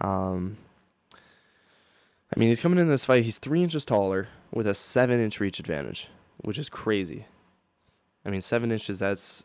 Um, 0.01 0.59
I 1.15 2.39
mean, 2.39 2.51
he's 2.51 2.61
coming 2.61 2.79
in 2.79 2.89
this 2.89 3.07
fight. 3.07 3.25
He's 3.25 3.39
three 3.39 3.63
inches 3.63 3.87
taller 3.87 4.29
with 4.53 4.67
a 4.67 4.75
seven 4.75 5.19
inch 5.19 5.41
reach 5.41 5.59
advantage, 5.59 6.09
which 6.39 6.59
is 6.59 6.69
crazy. 6.69 7.27
I 8.25 8.31
mean, 8.31 8.41
seven 8.41 8.73
inches, 8.73 8.99
that's. 8.99 9.45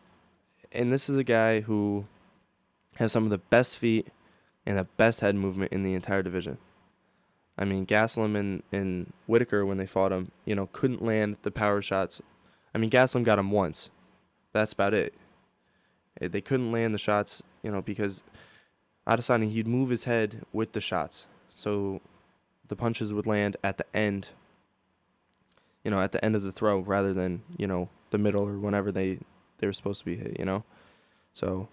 And 0.71 0.91
this 0.91 1.09
is 1.09 1.17
a 1.17 1.23
guy 1.23 1.61
who 1.61 2.07
has 2.95 3.11
some 3.11 3.23
of 3.23 3.29
the 3.29 3.37
best 3.37 3.77
feet 3.77 4.07
and 4.65 4.77
the 4.77 4.85
best 4.97 5.19
head 5.19 5.35
movement 5.35 5.71
in 5.71 5.83
the 5.83 5.93
entire 5.93 6.23
division. 6.23 6.57
I 7.57 7.65
mean, 7.65 7.85
Gastelum 7.85 8.35
and, 8.35 8.63
and 8.71 9.13
Whittaker, 9.27 9.65
when 9.65 9.77
they 9.77 9.85
fought 9.85 10.11
him, 10.11 10.31
you 10.45 10.55
know, 10.55 10.67
couldn't 10.71 11.03
land 11.03 11.37
the 11.43 11.51
power 11.51 11.81
shots. 11.81 12.21
I 12.73 12.79
mean, 12.79 12.89
Gastelum 12.89 13.23
got 13.23 13.37
him 13.37 13.51
once. 13.51 13.91
That's 14.51 14.73
about 14.73 14.93
it. 14.93 15.13
Eh, 16.19 16.27
they 16.27 16.41
couldn't 16.41 16.71
land 16.71 16.93
the 16.93 16.99
shots, 16.99 17.43
you 17.61 17.71
know, 17.71 17.81
because 17.81 18.23
Adesanya 19.07 19.51
he'd 19.51 19.67
move 19.67 19.89
his 19.89 20.05
head 20.05 20.45
with 20.53 20.73
the 20.73 20.81
shots, 20.81 21.25
so 21.49 22.01
the 22.67 22.75
punches 22.75 23.13
would 23.13 23.27
land 23.27 23.57
at 23.63 23.77
the 23.77 23.85
end. 23.95 24.29
You 25.83 25.91
know, 25.91 25.99
at 25.99 26.11
the 26.11 26.23
end 26.23 26.35
of 26.35 26.43
the 26.43 26.51
throw 26.51 26.79
rather 26.79 27.13
than 27.13 27.43
you 27.57 27.67
know 27.67 27.89
the 28.11 28.17
middle 28.17 28.47
or 28.47 28.57
whenever 28.57 28.91
they 28.91 29.19
they 29.57 29.67
were 29.67 29.73
supposed 29.73 29.99
to 29.99 30.05
be 30.05 30.15
hit. 30.15 30.37
You 30.39 30.45
know, 30.45 30.63
so 31.33 31.67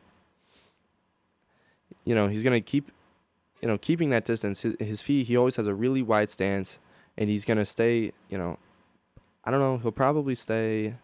you 2.05 2.15
know 2.15 2.29
he's 2.29 2.43
gonna 2.43 2.61
keep 2.61 2.91
you 3.61 3.69
know 3.69 3.79
keeping 3.79 4.11
that 4.11 4.25
distance. 4.25 4.63
His, 4.63 4.77
his 4.79 5.01
feet 5.01 5.27
he 5.27 5.37
always 5.37 5.57
has 5.57 5.67
a 5.67 5.75
really 5.75 6.03
wide 6.03 6.31
stance, 6.31 6.79
and 7.17 7.29
he's 7.29 7.45
gonna 7.45 7.65
stay. 7.65 8.13
You 8.29 8.39
know, 8.39 8.59
I 9.45 9.51
don't 9.51 9.61
know. 9.61 9.79
He'll 9.79 9.93
probably 9.93 10.35
stay 10.35 10.95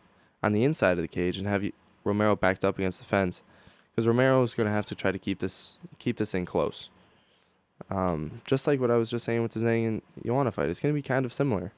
on 0.43 0.53
the 0.53 0.65
inside 0.65 0.93
of 0.93 1.03
the 1.03 1.09
cage 1.09 1.39
and 1.39 1.47
have 1.47 1.65
Romero 2.05 2.37
backed 2.37 2.65
up 2.65 2.79
against 2.79 2.99
the 2.99 3.05
fence, 3.05 3.43
because 3.91 4.07
Romero 4.07 4.43
is 4.43 4.55
gonna 4.55 4.71
have 4.71 4.87
to 4.87 4.95
try 4.95 5.13
to 5.13 5.19
keep 5.19 5.39
this 5.39 5.79
keep 5.99 6.17
this 6.17 6.35
in 6.35 6.45
close. 6.45 6.91
Um, 7.91 8.41
just 8.47 8.67
like 8.67 8.81
what 8.81 8.91
I 8.91 8.97
was 8.97 9.11
just 9.11 9.25
saying 9.25 9.43
with 9.43 9.53
the 9.53 9.61
Zhang 9.61 9.87
and 9.87 10.03
Joanna 10.25 10.51
fight, 10.51 10.69
it's 10.69 10.81
gonna 10.81 10.95
be 10.95 11.03
kind 11.03 11.25
of 11.25 11.33
similar. 11.33 11.73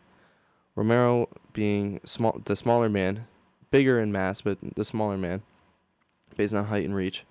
Romero 0.79 1.29
being 1.53 1.99
small, 2.05 2.41
the 2.45 2.55
smaller 2.55 2.89
man, 2.89 3.27
bigger 3.73 3.99
in 3.99 4.13
mass, 4.13 4.43
but 4.43 4.59
the 4.77 4.85
smaller 4.85 5.19
man, 5.19 5.43
based 6.37 6.55
on 6.55 6.67
height 6.67 6.85
and 6.85 6.95
reach, 6.95 7.25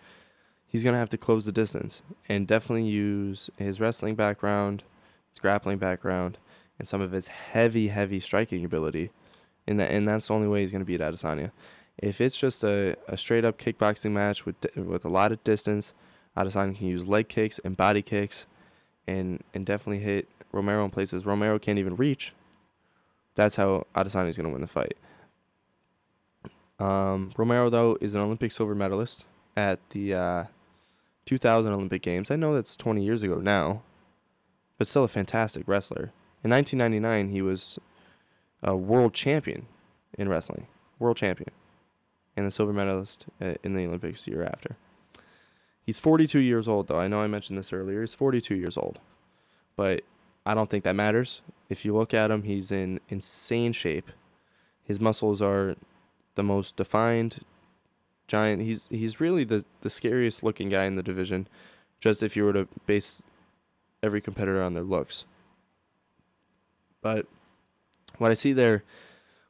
he's 0.67 0.83
gonna 0.83 0.97
have 0.97 1.07
to 1.11 1.17
close 1.17 1.45
the 1.45 1.53
distance 1.53 2.01
and 2.27 2.45
definitely 2.45 2.89
use 2.89 3.49
his 3.57 3.79
wrestling 3.79 4.15
background, 4.15 4.83
his 5.31 5.39
grappling 5.39 5.77
background, 5.77 6.37
and 6.77 6.89
some 6.89 6.99
of 6.99 7.13
his 7.13 7.29
heavy, 7.29 7.87
heavy 7.87 8.19
striking 8.19 8.65
ability. 8.65 9.11
And 9.65 9.79
that, 9.79 9.91
and 9.91 10.05
that's 10.05 10.27
the 10.27 10.33
only 10.33 10.49
way 10.49 10.59
he's 10.59 10.73
gonna 10.73 10.83
beat 10.83 10.99
Adesanya. 10.99 11.51
If 11.97 12.19
it's 12.19 12.37
just 12.37 12.65
a, 12.65 12.97
a 13.07 13.15
straight 13.15 13.45
up 13.45 13.57
kickboxing 13.57 14.11
match 14.11 14.45
with 14.45 14.57
with 14.75 15.05
a 15.05 15.09
lot 15.09 15.31
of 15.31 15.41
distance, 15.45 15.93
Adesanya 16.35 16.77
can 16.77 16.87
use 16.87 17.07
leg 17.07 17.29
kicks 17.29 17.59
and 17.63 17.77
body 17.77 18.01
kicks, 18.01 18.45
and 19.07 19.41
and 19.53 19.65
definitely 19.65 20.03
hit 20.03 20.27
Romero 20.51 20.83
in 20.83 20.91
places 20.91 21.25
Romero 21.25 21.57
can't 21.57 21.79
even 21.79 21.95
reach 21.95 22.33
that's 23.37 23.55
how 23.55 23.85
Adesanya 23.95 24.29
is 24.29 24.37
going 24.37 24.47
to 24.47 24.51
win 24.51 24.61
the 24.61 24.67
fight. 24.67 24.97
Um, 26.79 27.31
Romero, 27.37 27.69
though, 27.69 27.97
is 28.01 28.15
an 28.15 28.21
Olympic 28.21 28.51
silver 28.51 28.75
medalist 28.75 29.25
at 29.55 29.79
the 29.91 30.13
uh, 30.13 30.43
2000 31.25 31.71
Olympic 31.71 32.01
Games. 32.01 32.31
I 32.31 32.35
know 32.35 32.55
that's 32.55 32.75
20 32.75 33.03
years 33.03 33.21
ago 33.21 33.35
now, 33.35 33.83
but 34.77 34.87
still 34.87 35.03
a 35.03 35.07
fantastic 35.07 35.67
wrestler. 35.67 36.11
In 36.43 36.49
1999, 36.49 37.29
he 37.29 37.41
was 37.41 37.77
a 38.63 38.75
world 38.75 39.13
champion 39.13 39.67
in 40.17 40.29
wrestling, 40.29 40.65
world 40.97 41.17
champion, 41.17 41.51
and 42.35 42.45
the 42.45 42.51
silver 42.51 42.73
medalist 42.73 43.25
uh, 43.39 43.53
in 43.63 43.75
the 43.75 43.85
Olympics 43.85 44.23
the 44.23 44.31
year 44.31 44.43
after. 44.43 44.77
He's 45.83 45.99
42 45.99 46.39
years 46.39 46.67
old, 46.67 46.87
though. 46.87 46.99
I 46.99 47.07
know 47.07 47.21
I 47.21 47.27
mentioned 47.27 47.57
this 47.57 47.71
earlier. 47.71 48.01
He's 48.01 48.13
42 48.15 48.55
years 48.55 48.77
old, 48.77 48.99
but 49.75 50.01
I 50.47 50.53
don't 50.53 50.69
think 50.69 50.85
that 50.85 50.95
matters. 50.95 51.41
If 51.67 51.83
you 51.83 51.93
look 51.93 52.13
at 52.13 52.31
him, 52.31 52.43
he's 52.43 52.71
in 52.71 53.01
insane 53.09 53.73
shape. 53.73 54.09
His 54.81 54.97
muscles 54.97 55.41
are 55.41 55.75
the 56.35 56.43
most 56.43 56.77
defined 56.77 57.43
giant. 58.27 58.61
He's 58.61 58.87
he's 58.89 59.19
really 59.19 59.43
the 59.43 59.65
the 59.81 59.89
scariest 59.89 60.43
looking 60.43 60.69
guy 60.69 60.85
in 60.85 60.95
the 60.95 61.03
division. 61.03 61.49
Just 61.99 62.23
if 62.23 62.37
you 62.37 62.45
were 62.45 62.53
to 62.53 62.65
base 62.85 63.21
every 64.01 64.21
competitor 64.21 64.63
on 64.63 64.73
their 64.73 64.83
looks. 64.83 65.25
But 67.01 67.27
what 68.17 68.31
I 68.31 68.33
see 68.33 68.53
there, 68.53 68.85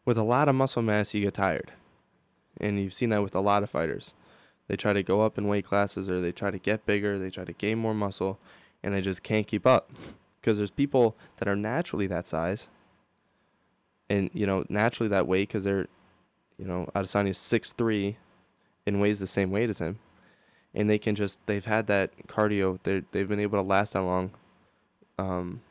with 0.03 0.17
a 0.17 0.23
lot 0.23 0.49
of 0.49 0.55
muscle 0.55 0.81
mass, 0.81 1.13
you 1.13 1.21
get 1.21 1.35
tired, 1.35 1.73
and 2.59 2.79
you've 2.79 2.95
seen 2.95 3.09
that 3.09 3.21
with 3.21 3.35
a 3.35 3.39
lot 3.39 3.61
of 3.61 3.69
fighters. 3.69 4.15
They 4.67 4.75
try 4.75 4.93
to 4.93 5.03
go 5.03 5.21
up 5.21 5.37
in 5.37 5.47
weight 5.47 5.65
classes, 5.65 6.09
or 6.09 6.21
they 6.21 6.31
try 6.31 6.49
to 6.49 6.57
get 6.57 6.87
bigger. 6.87 7.19
They 7.19 7.29
try 7.29 7.43
to 7.43 7.53
gain 7.53 7.77
more 7.77 7.93
muscle, 7.93 8.39
and 8.81 8.95
they 8.95 9.01
just 9.01 9.21
can't 9.21 9.45
keep 9.45 9.67
up 9.67 9.91
because 10.41 10.57
there's 10.57 10.71
people 10.71 11.15
that 11.37 11.47
are 11.47 11.55
naturally 11.55 12.07
that 12.07 12.27
size 12.27 12.69
and 14.09 14.29
you 14.33 14.45
know 14.45 14.63
naturally 14.69 15.09
that 15.09 15.27
weight 15.27 15.47
because 15.47 15.63
they're 15.63 15.87
you 16.57 16.65
know 16.65 16.87
Adesanya 16.95 17.29
is 17.29 17.37
six 17.37 17.73
three 17.73 18.17
and 18.85 19.01
weighs 19.01 19.19
the 19.19 19.27
same 19.27 19.51
weight 19.51 19.69
as 19.69 19.79
him. 19.79 19.99
And 20.73 20.89
they 20.89 20.97
can 20.97 21.15
just 21.15 21.45
they've 21.45 21.65
had 21.65 21.87
that 21.87 22.11
cardio 22.27 22.79
they 22.83 23.03
they've 23.11 23.27
been 23.27 23.39
able 23.39 23.57
to 23.61 23.67
last 23.67 23.93
that 23.93 24.01
long 24.01 24.31
um 25.17 25.61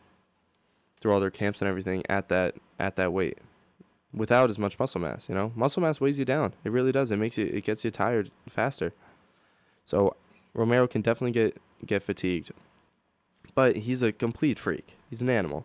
through 1.00 1.12
all 1.12 1.20
their 1.20 1.30
camps 1.30 1.60
and 1.60 1.68
everything 1.68 2.02
at 2.08 2.28
that 2.28 2.54
at 2.78 2.96
that 2.96 3.12
weight 3.12 3.38
without 4.12 4.50
as 4.50 4.58
much 4.58 4.78
muscle 4.78 5.00
mass 5.00 5.28
you 5.28 5.34
know? 5.34 5.52
Muscle 5.54 5.82
mass 5.82 6.00
weighs 6.00 6.18
you 6.18 6.24
down. 6.24 6.54
It 6.64 6.72
really 6.72 6.92
does. 6.92 7.10
It 7.10 7.18
makes 7.18 7.38
you 7.38 7.46
it 7.46 7.64
gets 7.64 7.84
you 7.84 7.90
tired 7.90 8.30
faster. 8.48 8.92
So 9.84 10.16
Romero 10.54 10.86
can 10.86 11.02
definitely 11.02 11.32
get 11.32 11.60
get 11.84 12.02
fatigued 12.02 12.50
but 13.56 13.78
he's 13.78 14.02
a 14.02 14.12
complete 14.12 14.58
freak. 14.60 14.96
He's 15.10 15.22
an 15.22 15.30
animal. 15.30 15.64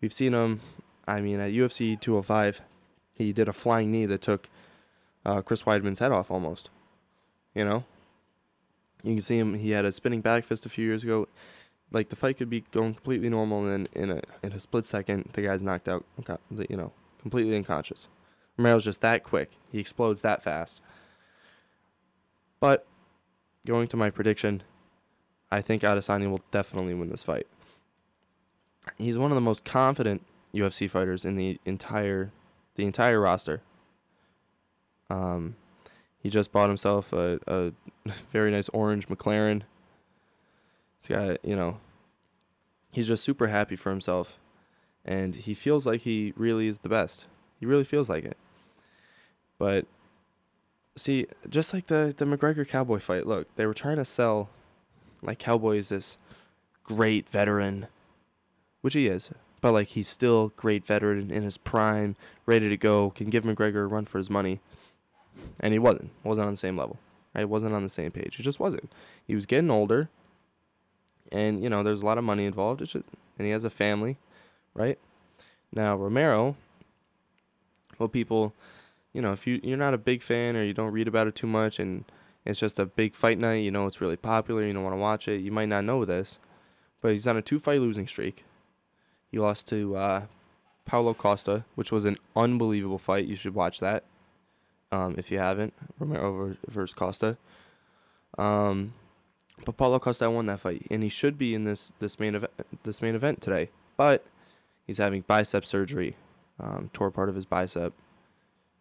We've 0.00 0.12
seen 0.12 0.32
him. 0.32 0.62
I 1.06 1.20
mean, 1.20 1.38
at 1.38 1.52
UFC 1.52 2.00
205, 2.00 2.62
he 3.14 3.32
did 3.32 3.48
a 3.48 3.52
flying 3.52 3.92
knee 3.92 4.06
that 4.06 4.22
took 4.22 4.48
uh, 5.24 5.42
Chris 5.42 5.62
Weidman's 5.62 5.98
head 6.00 6.10
off 6.10 6.30
almost. 6.30 6.70
You 7.54 7.66
know, 7.66 7.84
you 9.02 9.12
can 9.12 9.20
see 9.20 9.38
him. 9.38 9.54
He 9.54 9.70
had 9.70 9.84
a 9.84 9.92
spinning 9.92 10.22
back 10.22 10.42
fist 10.42 10.64
a 10.64 10.70
few 10.70 10.86
years 10.86 11.04
ago. 11.04 11.28
Like 11.90 12.08
the 12.08 12.16
fight 12.16 12.38
could 12.38 12.48
be 12.48 12.64
going 12.70 12.94
completely 12.94 13.28
normal, 13.28 13.66
and 13.66 13.86
then 13.86 14.02
in 14.02 14.10
a 14.10 14.22
in 14.42 14.52
a 14.52 14.58
split 14.58 14.86
second, 14.86 15.28
the 15.34 15.42
guy's 15.42 15.62
knocked 15.62 15.90
out. 15.90 16.06
You 16.68 16.76
know, 16.76 16.92
completely 17.20 17.54
unconscious. 17.54 18.08
Romero's 18.56 18.86
just 18.86 19.02
that 19.02 19.22
quick. 19.22 19.50
He 19.70 19.78
explodes 19.78 20.22
that 20.22 20.42
fast. 20.42 20.80
But 22.58 22.86
going 23.66 23.88
to 23.88 23.98
my 23.98 24.08
prediction, 24.08 24.62
I 25.52 25.60
think 25.60 25.82
Adesanya 25.82 26.30
will 26.30 26.40
definitely 26.50 26.94
win 26.94 27.10
this 27.10 27.22
fight. 27.22 27.46
He's 28.96 29.18
one 29.18 29.30
of 29.30 29.34
the 29.34 29.42
most 29.42 29.66
confident 29.66 30.24
UFC 30.54 30.88
fighters 30.88 31.26
in 31.26 31.36
the 31.36 31.60
entire 31.66 32.32
the 32.74 32.86
entire 32.86 33.20
roster. 33.20 33.60
Um, 35.10 35.56
he 36.18 36.30
just 36.30 36.52
bought 36.52 36.68
himself 36.68 37.12
a, 37.12 37.38
a 37.46 37.72
very 38.30 38.50
nice 38.50 38.70
orange 38.70 39.08
McLaren. 39.08 39.62
He's 40.98 41.08
got, 41.08 41.44
you 41.44 41.54
know, 41.54 41.80
he's 42.90 43.08
just 43.08 43.22
super 43.22 43.48
happy 43.48 43.76
for 43.76 43.90
himself. 43.90 44.38
And 45.04 45.34
he 45.34 45.52
feels 45.52 45.86
like 45.86 46.00
he 46.02 46.32
really 46.34 46.66
is 46.66 46.78
the 46.78 46.88
best. 46.88 47.26
He 47.60 47.66
really 47.66 47.84
feels 47.84 48.08
like 48.08 48.24
it. 48.24 48.38
But 49.58 49.84
see, 50.96 51.26
just 51.46 51.74
like 51.74 51.88
the, 51.88 52.14
the 52.16 52.24
McGregor 52.24 52.66
Cowboy 52.66 53.00
fight, 53.00 53.26
look, 53.26 53.54
they 53.56 53.66
were 53.66 53.74
trying 53.74 53.98
to 53.98 54.04
sell 54.06 54.48
like 55.22 55.38
Cowboy 55.38 55.76
is 55.78 55.88
this 55.88 56.16
great 56.84 57.28
veteran, 57.28 57.86
which 58.80 58.94
he 58.94 59.06
is, 59.06 59.30
but 59.60 59.72
like 59.72 59.88
he's 59.88 60.08
still 60.08 60.52
great 60.56 60.84
veteran 60.84 61.30
in 61.30 61.42
his 61.42 61.56
prime, 61.56 62.16
ready 62.46 62.68
to 62.68 62.76
go, 62.76 63.10
can 63.10 63.30
give 63.30 63.44
McGregor 63.44 63.84
a 63.84 63.86
run 63.86 64.04
for 64.04 64.18
his 64.18 64.28
money, 64.28 64.60
and 65.60 65.72
he 65.72 65.78
wasn't. 65.78 66.10
wasn't 66.24 66.46
on 66.46 66.52
the 66.52 66.58
same 66.58 66.76
level. 66.76 66.98
Right? 67.34 67.48
wasn't 67.48 67.74
on 67.74 67.82
the 67.82 67.88
same 67.88 68.10
page. 68.10 68.36
He 68.36 68.42
just 68.42 68.60
wasn't. 68.60 68.92
He 69.26 69.34
was 69.34 69.46
getting 69.46 69.70
older, 69.70 70.10
and 71.30 71.62
you 71.62 71.70
know 71.70 71.82
there's 71.82 72.02
a 72.02 72.06
lot 72.06 72.18
of 72.18 72.24
money 72.24 72.44
involved. 72.44 72.80
Just, 72.80 72.94
and 72.94 73.04
he 73.38 73.50
has 73.50 73.64
a 73.64 73.70
family, 73.70 74.18
right? 74.74 74.98
Now 75.72 75.96
Romero, 75.96 76.56
well, 77.98 78.08
people, 78.08 78.52
you 79.12 79.22
know, 79.22 79.32
if 79.32 79.46
you 79.46 79.60
you're 79.62 79.78
not 79.78 79.94
a 79.94 79.98
big 79.98 80.22
fan 80.22 80.56
or 80.56 80.64
you 80.64 80.74
don't 80.74 80.92
read 80.92 81.08
about 81.08 81.26
it 81.26 81.34
too 81.34 81.46
much 81.46 81.78
and 81.78 82.04
it's 82.44 82.60
just 82.60 82.78
a 82.78 82.86
big 82.86 83.14
fight 83.14 83.38
night. 83.38 83.64
You 83.64 83.70
know, 83.70 83.86
it's 83.86 84.00
really 84.00 84.16
popular. 84.16 84.64
You 84.64 84.72
don't 84.72 84.82
want 84.82 84.94
to 84.94 85.00
watch 85.00 85.28
it. 85.28 85.40
You 85.40 85.52
might 85.52 85.68
not 85.68 85.84
know 85.84 86.04
this, 86.04 86.38
but 87.00 87.12
he's 87.12 87.26
on 87.26 87.36
a 87.36 87.42
two 87.42 87.58
fight 87.58 87.80
losing 87.80 88.06
streak. 88.06 88.44
He 89.30 89.38
lost 89.38 89.68
to 89.68 89.96
uh, 89.96 90.22
Paulo 90.84 91.14
Costa, 91.14 91.64
which 91.74 91.92
was 91.92 92.04
an 92.04 92.18
unbelievable 92.36 92.98
fight. 92.98 93.26
You 93.26 93.36
should 93.36 93.54
watch 93.54 93.80
that 93.80 94.04
um, 94.90 95.14
if 95.16 95.30
you 95.30 95.38
haven't. 95.38 95.72
Romero 95.98 96.56
versus 96.68 96.94
Costa. 96.94 97.38
Um, 98.38 98.94
but 99.64 99.76
Paulo 99.76 99.98
Costa 99.98 100.30
won 100.30 100.46
that 100.46 100.60
fight, 100.60 100.86
and 100.90 101.02
he 101.02 101.08
should 101.08 101.38
be 101.38 101.54
in 101.54 101.64
this 101.64 101.92
this 101.98 102.18
main 102.18 102.34
event 102.34 102.52
this 102.82 103.00
main 103.00 103.14
event 103.14 103.40
today. 103.40 103.70
But 103.96 104.24
he's 104.86 104.98
having 104.98 105.22
bicep 105.22 105.64
surgery, 105.64 106.16
um, 106.58 106.90
tore 106.92 107.10
part 107.10 107.28
of 107.28 107.34
his 107.34 107.44
bicep, 107.44 107.92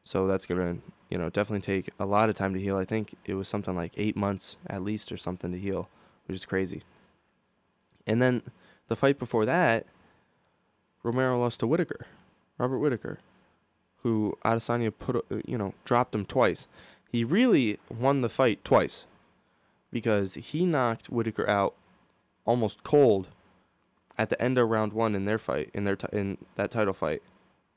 so 0.03 0.27
that's 0.27 0.45
gonna 0.45 0.77
you 1.11 1.17
know, 1.17 1.29
definitely 1.29 1.61
take 1.61 1.89
a 1.99 2.05
lot 2.05 2.29
of 2.29 2.35
time 2.35 2.53
to 2.53 2.59
heal. 2.59 2.77
I 2.77 2.85
think 2.85 3.15
it 3.25 3.35
was 3.35 3.49
something 3.49 3.75
like 3.75 3.91
eight 3.97 4.15
months 4.15 4.55
at 4.65 4.81
least 4.81 5.11
or 5.11 5.17
something 5.17 5.51
to 5.51 5.59
heal, 5.59 5.89
which 6.25 6.35
is 6.35 6.45
crazy. 6.45 6.83
And 8.07 8.21
then 8.21 8.41
the 8.87 8.95
fight 8.95 9.19
before 9.19 9.45
that, 9.45 9.85
Romero 11.03 11.39
lost 11.39 11.59
to 11.59 11.67
Whittaker, 11.67 12.07
Robert 12.57 12.79
Whittaker, 12.79 13.19
who 14.03 14.37
Adesanya 14.45 14.91
put, 14.97 15.17
uh, 15.17 15.41
you 15.45 15.57
know, 15.57 15.73
dropped 15.83 16.15
him 16.15 16.25
twice. 16.25 16.67
He 17.11 17.25
really 17.25 17.77
won 17.89 18.21
the 18.21 18.29
fight 18.29 18.63
twice 18.63 19.05
because 19.91 20.35
he 20.35 20.65
knocked 20.65 21.09
Whittaker 21.09 21.47
out 21.49 21.75
almost 22.45 22.83
cold 22.83 23.27
at 24.17 24.29
the 24.29 24.41
end 24.41 24.57
of 24.57 24.69
round 24.69 24.93
one 24.93 25.13
in 25.13 25.25
their 25.25 25.37
fight, 25.37 25.69
in 25.73 25.83
their 25.83 25.97
t- 25.97 26.07
in 26.13 26.37
that 26.55 26.71
title 26.71 26.93
fight 26.93 27.21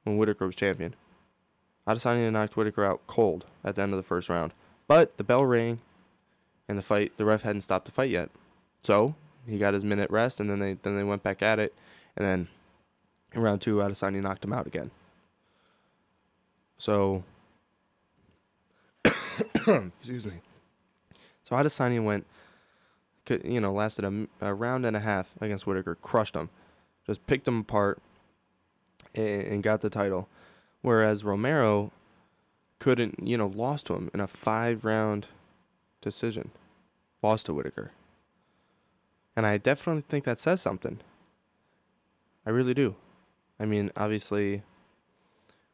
when 0.05 0.17
Whittaker 0.17 0.47
was 0.47 0.55
champion. 0.55 0.95
Adesanya 1.87 2.33
knocked 2.33 2.57
Whittaker 2.57 2.85
out 2.85 3.01
cold 3.07 3.47
at 3.63 3.75
the 3.75 3.83
end 3.83 3.93
of 3.93 3.97
the 3.97 4.03
first 4.03 4.29
round. 4.29 4.53
But 4.87 5.17
the 5.17 5.25
bell 5.25 5.45
rang, 5.45 5.81
and 6.69 6.79
the 6.79 6.83
fight. 6.83 7.17
The 7.17 7.25
ref 7.25 7.43
hadn't 7.43 7.63
stopped 7.63 7.87
the 7.87 7.93
fight 7.93 8.11
yet, 8.11 8.31
so 8.83 9.15
he 9.47 9.59
got 9.59 9.75
his 9.75 9.85
minute 9.85 10.11
rest, 10.11 10.41
and 10.41 10.49
then 10.49 10.59
they 10.59 10.75
then 10.83 10.97
they 10.97 11.05
went 11.05 11.23
back 11.23 11.43
at 11.43 11.59
it, 11.59 11.75
and 12.17 12.27
then 12.27 12.49
in 13.33 13.43
round 13.43 13.61
two, 13.61 13.77
Adesanya 13.77 14.23
knocked 14.23 14.45
him 14.45 14.53
out 14.53 14.67
again. 14.67 14.91
So 16.77 17.25
Excuse 20.01 20.27
me. 20.27 20.35
So 21.43 21.57
Adesanya 21.57 22.03
went, 22.03 22.27
could, 23.25 23.45
you 23.45 23.61
know, 23.61 23.73
lasted 23.73 24.05
a, 24.05 24.47
a, 24.47 24.55
round 24.55 24.87
and 24.87 24.97
a 24.97 25.01
half 25.01 25.35
against 25.41 25.67
Whittaker, 25.67 25.97
crushed 25.97 26.35
him, 26.35 26.51
just 27.07 27.27
picked 27.27 27.49
him 27.49 27.61
apart, 27.61 28.01
and, 29.15 29.43
and 29.45 29.63
got 29.63 29.81
the 29.81 29.91
title. 29.91 30.29
Whereas 30.85 31.25
Romero 31.25 31.93
couldn't, 32.79 33.27
you 33.27 33.39
know, 33.39 33.47
lost 33.47 33.87
to 33.87 33.95
him 33.95 34.11
in 34.13 34.21
a 34.21 34.27
five 34.27 34.85
round 34.85 35.29
decision, 36.03 36.51
lost 37.23 37.47
to 37.47 37.55
Whittaker. 37.55 37.93
And 39.35 39.47
I 39.47 39.57
definitely 39.57 40.05
think 40.07 40.25
that 40.25 40.39
says 40.39 40.61
something. 40.61 41.01
I 42.45 42.51
really 42.51 42.75
do. 42.75 42.97
I 43.59 43.65
mean, 43.65 43.93
obviously, 43.97 44.63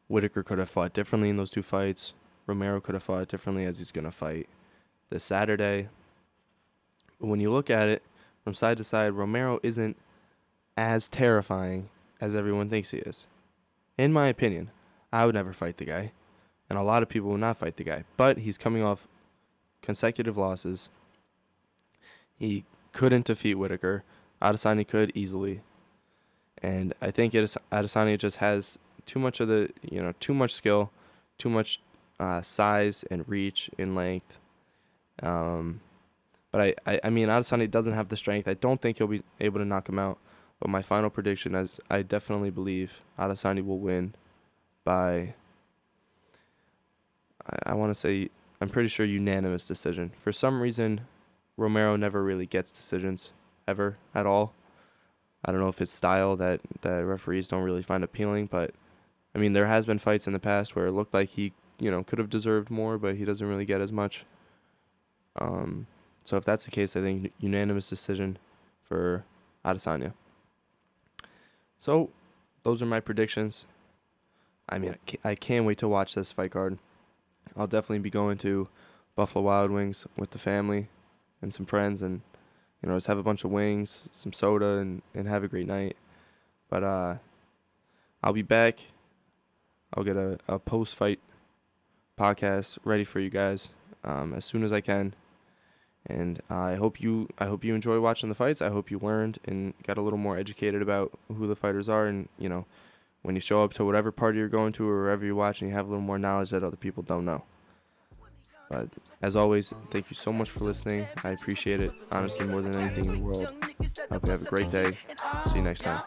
Whittaker 0.07 0.43
could 0.43 0.59
have 0.59 0.69
fought 0.69 0.93
differently 0.93 1.27
in 1.27 1.35
those 1.35 1.51
two 1.51 1.61
fights. 1.61 2.13
Romero 2.47 2.79
could 2.79 2.95
have 2.95 3.03
fought 3.03 3.27
differently 3.27 3.65
as 3.65 3.79
he's 3.79 3.91
going 3.91 4.05
to 4.05 4.11
fight 4.11 4.47
this 5.09 5.25
Saturday. 5.25 5.89
But 7.19 7.27
when 7.27 7.41
you 7.41 7.51
look 7.51 7.69
at 7.69 7.89
it 7.89 8.01
from 8.45 8.53
side 8.53 8.77
to 8.77 8.85
side, 8.85 9.11
Romero 9.11 9.59
isn't 9.61 9.97
as 10.77 11.09
terrifying 11.09 11.89
as 12.21 12.33
everyone 12.33 12.69
thinks 12.69 12.91
he 12.91 12.99
is. 12.99 13.27
In 13.97 14.13
my 14.13 14.27
opinion, 14.27 14.71
I 15.11 15.25
would 15.25 15.35
never 15.35 15.53
fight 15.53 15.77
the 15.77 15.85
guy, 15.85 16.11
and 16.69 16.79
a 16.79 16.83
lot 16.83 17.03
of 17.03 17.09
people 17.09 17.29
would 17.31 17.41
not 17.41 17.57
fight 17.57 17.77
the 17.77 17.83
guy. 17.83 18.05
But 18.17 18.39
he's 18.39 18.57
coming 18.57 18.83
off 18.83 19.07
consecutive 19.81 20.37
losses. 20.37 20.89
He 22.37 22.65
couldn't 22.93 23.25
defeat 23.25 23.55
Whittaker. 23.55 24.03
Adesanya 24.41 24.87
could 24.87 25.11
easily. 25.15 25.61
And 26.61 26.93
I 27.01 27.11
think 27.11 27.33
Adesanya 27.33 28.17
just 28.17 28.37
has 28.37 28.77
too 29.05 29.19
much 29.19 29.39
of 29.39 29.47
the, 29.47 29.69
you 29.81 30.01
know, 30.01 30.13
too 30.19 30.33
much 30.33 30.53
skill, 30.53 30.91
too 31.37 31.49
much 31.49 31.81
uh, 32.19 32.41
size 32.41 33.03
and 33.09 33.27
reach 33.27 33.69
in 33.77 33.95
length. 33.95 34.39
Um, 35.21 35.81
but 36.51 36.61
I, 36.61 36.73
I, 36.85 36.99
I 37.05 37.09
mean, 37.09 37.27
Adesanya 37.29 37.69
doesn't 37.69 37.93
have 37.93 38.09
the 38.09 38.17
strength. 38.17 38.47
I 38.47 38.53
don't 38.53 38.81
think 38.81 38.97
he'll 38.97 39.07
be 39.07 39.23
able 39.39 39.59
to 39.59 39.65
knock 39.65 39.89
him 39.89 39.99
out. 39.99 40.17
But 40.59 40.69
my 40.69 40.83
final 40.83 41.09
prediction 41.09 41.55
is 41.55 41.79
I 41.89 42.03
definitely 42.03 42.51
believe 42.51 43.01
Adesanya 43.17 43.65
will 43.65 43.79
win 43.79 44.13
by, 44.83 45.33
I, 47.45 47.71
I 47.71 47.73
want 47.73 47.91
to 47.91 47.95
say, 47.95 48.29
I'm 48.59 48.69
pretty 48.69 48.89
sure 48.89 49.05
unanimous 49.05 49.65
decision. 49.65 50.11
For 50.17 50.31
some 50.31 50.61
reason, 50.61 51.01
Romero 51.57 51.95
never 51.95 52.23
really 52.23 52.45
gets 52.45 52.71
decisions 52.71 53.31
ever 53.67 53.97
at 54.13 54.25
all. 54.25 54.53
I 55.43 55.51
don't 55.51 55.61
know 55.61 55.69
if 55.69 55.81
it's 55.81 55.91
style 55.91 56.35
that, 56.37 56.61
that 56.81 57.05
referees 57.05 57.47
don't 57.47 57.63
really 57.63 57.81
find 57.81 58.03
appealing, 58.03 58.47
but 58.47 58.71
I 59.33 59.39
mean, 59.39 59.53
there 59.53 59.65
has 59.65 59.85
been 59.85 59.97
fights 59.97 60.27
in 60.27 60.33
the 60.33 60.39
past 60.39 60.75
where 60.75 60.87
it 60.87 60.91
looked 60.91 61.13
like 61.13 61.29
he, 61.29 61.53
you 61.79 61.89
know, 61.89 62.03
could 62.03 62.19
have 62.19 62.29
deserved 62.29 62.69
more, 62.69 62.97
but 62.97 63.15
he 63.15 63.25
doesn't 63.25 63.47
really 63.47 63.65
get 63.65 63.81
as 63.81 63.91
much. 63.91 64.25
Um, 65.39 65.87
so 66.23 66.37
if 66.37 66.45
that's 66.45 66.65
the 66.65 66.71
case, 66.71 66.95
I 66.95 67.01
think 67.01 67.31
unanimous 67.39 67.89
decision 67.89 68.37
for 68.83 69.25
Adesanya. 69.65 70.13
So 71.79 72.09
those 72.63 72.81
are 72.81 72.85
my 72.85 72.99
predictions. 72.99 73.65
I 74.69 74.77
mean, 74.77 74.95
I 75.23 75.35
can't 75.35 75.65
wait 75.65 75.77
to 75.79 75.87
watch 75.87 76.15
this 76.15 76.31
fight 76.31 76.51
card. 76.51 76.77
I'll 77.55 77.67
definitely 77.67 77.99
be 77.99 78.09
going 78.09 78.37
to 78.39 78.69
Buffalo 79.15 79.45
Wild 79.45 79.71
Wings 79.71 80.07
with 80.17 80.31
the 80.31 80.37
family 80.37 80.87
and 81.41 81.53
some 81.53 81.65
friends 81.65 82.01
and 82.01 82.21
you 82.81 82.89
know, 82.89 82.95
just 82.95 83.07
have 83.07 83.17
a 83.17 83.23
bunch 83.23 83.43
of 83.43 83.51
wings, 83.51 84.09
some 84.11 84.33
soda, 84.33 84.77
and, 84.77 85.01
and 85.13 85.27
have 85.27 85.43
a 85.43 85.47
great 85.47 85.67
night. 85.67 85.95
But 86.69 86.83
uh, 86.83 87.15
I'll 88.23 88.33
be 88.33 88.41
back. 88.41 88.79
I'll 89.93 90.03
get 90.03 90.17
a, 90.17 90.39
a 90.47 90.57
post 90.57 90.95
fight 90.95 91.19
podcast 92.17 92.77
ready 92.83 93.03
for 93.03 93.19
you 93.19 93.29
guys 93.29 93.69
um, 94.03 94.33
as 94.33 94.45
soon 94.45 94.63
as 94.63 94.71
I 94.71 94.81
can. 94.81 95.13
And 96.07 96.41
I 96.49 96.75
hope 96.75 96.99
you 96.99 97.29
I 97.37 97.45
hope 97.45 97.63
you 97.63 97.75
enjoy 97.75 97.99
watching 97.99 98.29
the 98.29 98.35
fights. 98.35 98.61
I 98.61 98.69
hope 98.69 98.89
you 98.89 98.97
learned 98.97 99.37
and 99.45 99.75
got 99.85 99.99
a 99.99 100.01
little 100.01 100.17
more 100.17 100.35
educated 100.35 100.81
about 100.81 101.11
who 101.27 101.45
the 101.45 101.55
fighters 101.55 101.87
are. 101.87 102.07
And 102.07 102.27
you 102.39 102.49
know, 102.49 102.65
when 103.21 103.35
you 103.35 103.41
show 103.41 103.63
up 103.63 103.73
to 103.73 103.85
whatever 103.85 104.11
party 104.11 104.39
you're 104.39 104.49
going 104.49 104.73
to 104.73 104.87
or 104.87 105.03
wherever 105.03 105.25
you're 105.25 105.35
watching, 105.35 105.69
you 105.69 105.73
have 105.73 105.85
a 105.85 105.89
little 105.89 106.03
more 106.03 106.19
knowledge 106.19 106.49
that 106.51 106.63
other 106.63 106.77
people 106.77 107.03
don't 107.03 107.25
know. 107.25 107.43
But 108.71 108.87
as 109.21 109.35
always, 109.35 109.73
thank 109.89 110.09
you 110.09 110.15
so 110.15 110.31
much 110.31 110.49
for 110.49 110.63
listening. 110.63 111.05
I 111.25 111.31
appreciate 111.31 111.81
it, 111.81 111.91
honestly, 112.09 112.47
more 112.47 112.61
than 112.61 112.73
anything 112.77 113.03
in 113.03 113.15
the 113.15 113.19
world. 113.19 113.49
I 114.09 114.13
hope 114.13 114.25
you 114.25 114.31
have 114.31 114.43
a 114.43 114.49
great 114.49 114.69
day. 114.69 114.97
See 115.47 115.57
you 115.57 115.61
next 115.61 115.81
time. 115.81 116.01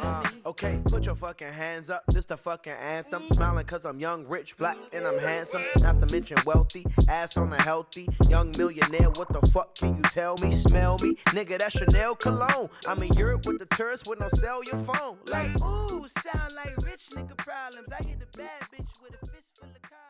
Uh, 0.00 0.28
okay, 0.46 0.80
put 0.84 1.06
your 1.06 1.16
fucking 1.16 1.52
hands 1.52 1.90
up. 1.90 2.04
This 2.06 2.26
the 2.26 2.36
fucking 2.36 2.72
anthem. 2.72 3.26
Smiling 3.30 3.66
cause 3.66 3.84
I'm 3.84 3.98
young, 3.98 4.28
rich, 4.28 4.56
black, 4.56 4.76
and 4.92 5.04
I'm 5.04 5.18
handsome. 5.18 5.64
Not 5.80 6.00
to 6.00 6.12
mention 6.12 6.38
wealthy. 6.46 6.86
Ass 7.08 7.36
on 7.36 7.52
a 7.52 7.60
healthy. 7.60 8.08
Young 8.28 8.52
millionaire. 8.56 9.10
What 9.10 9.28
the 9.28 9.44
fuck 9.50 9.74
can 9.74 9.96
you 9.96 10.02
tell 10.04 10.36
me? 10.38 10.52
Smell 10.52 10.98
me? 11.02 11.16
Nigga, 11.30 11.58
that's 11.58 11.76
Chanel 11.76 12.14
cologne. 12.14 12.70
I'm 12.86 13.02
in 13.02 13.12
Europe 13.14 13.44
with 13.44 13.58
the 13.58 13.66
tourists 13.74 14.08
with 14.08 14.20
no 14.20 14.28
your 14.62 14.76
phone. 14.84 15.18
Like, 15.26 15.50
ooh, 15.64 16.06
sound 16.06 16.54
like 16.54 16.76
rich 16.84 17.10
nigga 17.10 17.36
problems. 17.38 17.90
I 17.90 18.04
hit 18.06 18.20
the 18.20 18.38
bad 18.38 18.62
bitch 18.72 19.02
with 19.02 19.20
a 19.20 19.26
fist 19.26 19.58
full 19.58 19.68
of. 19.68 20.05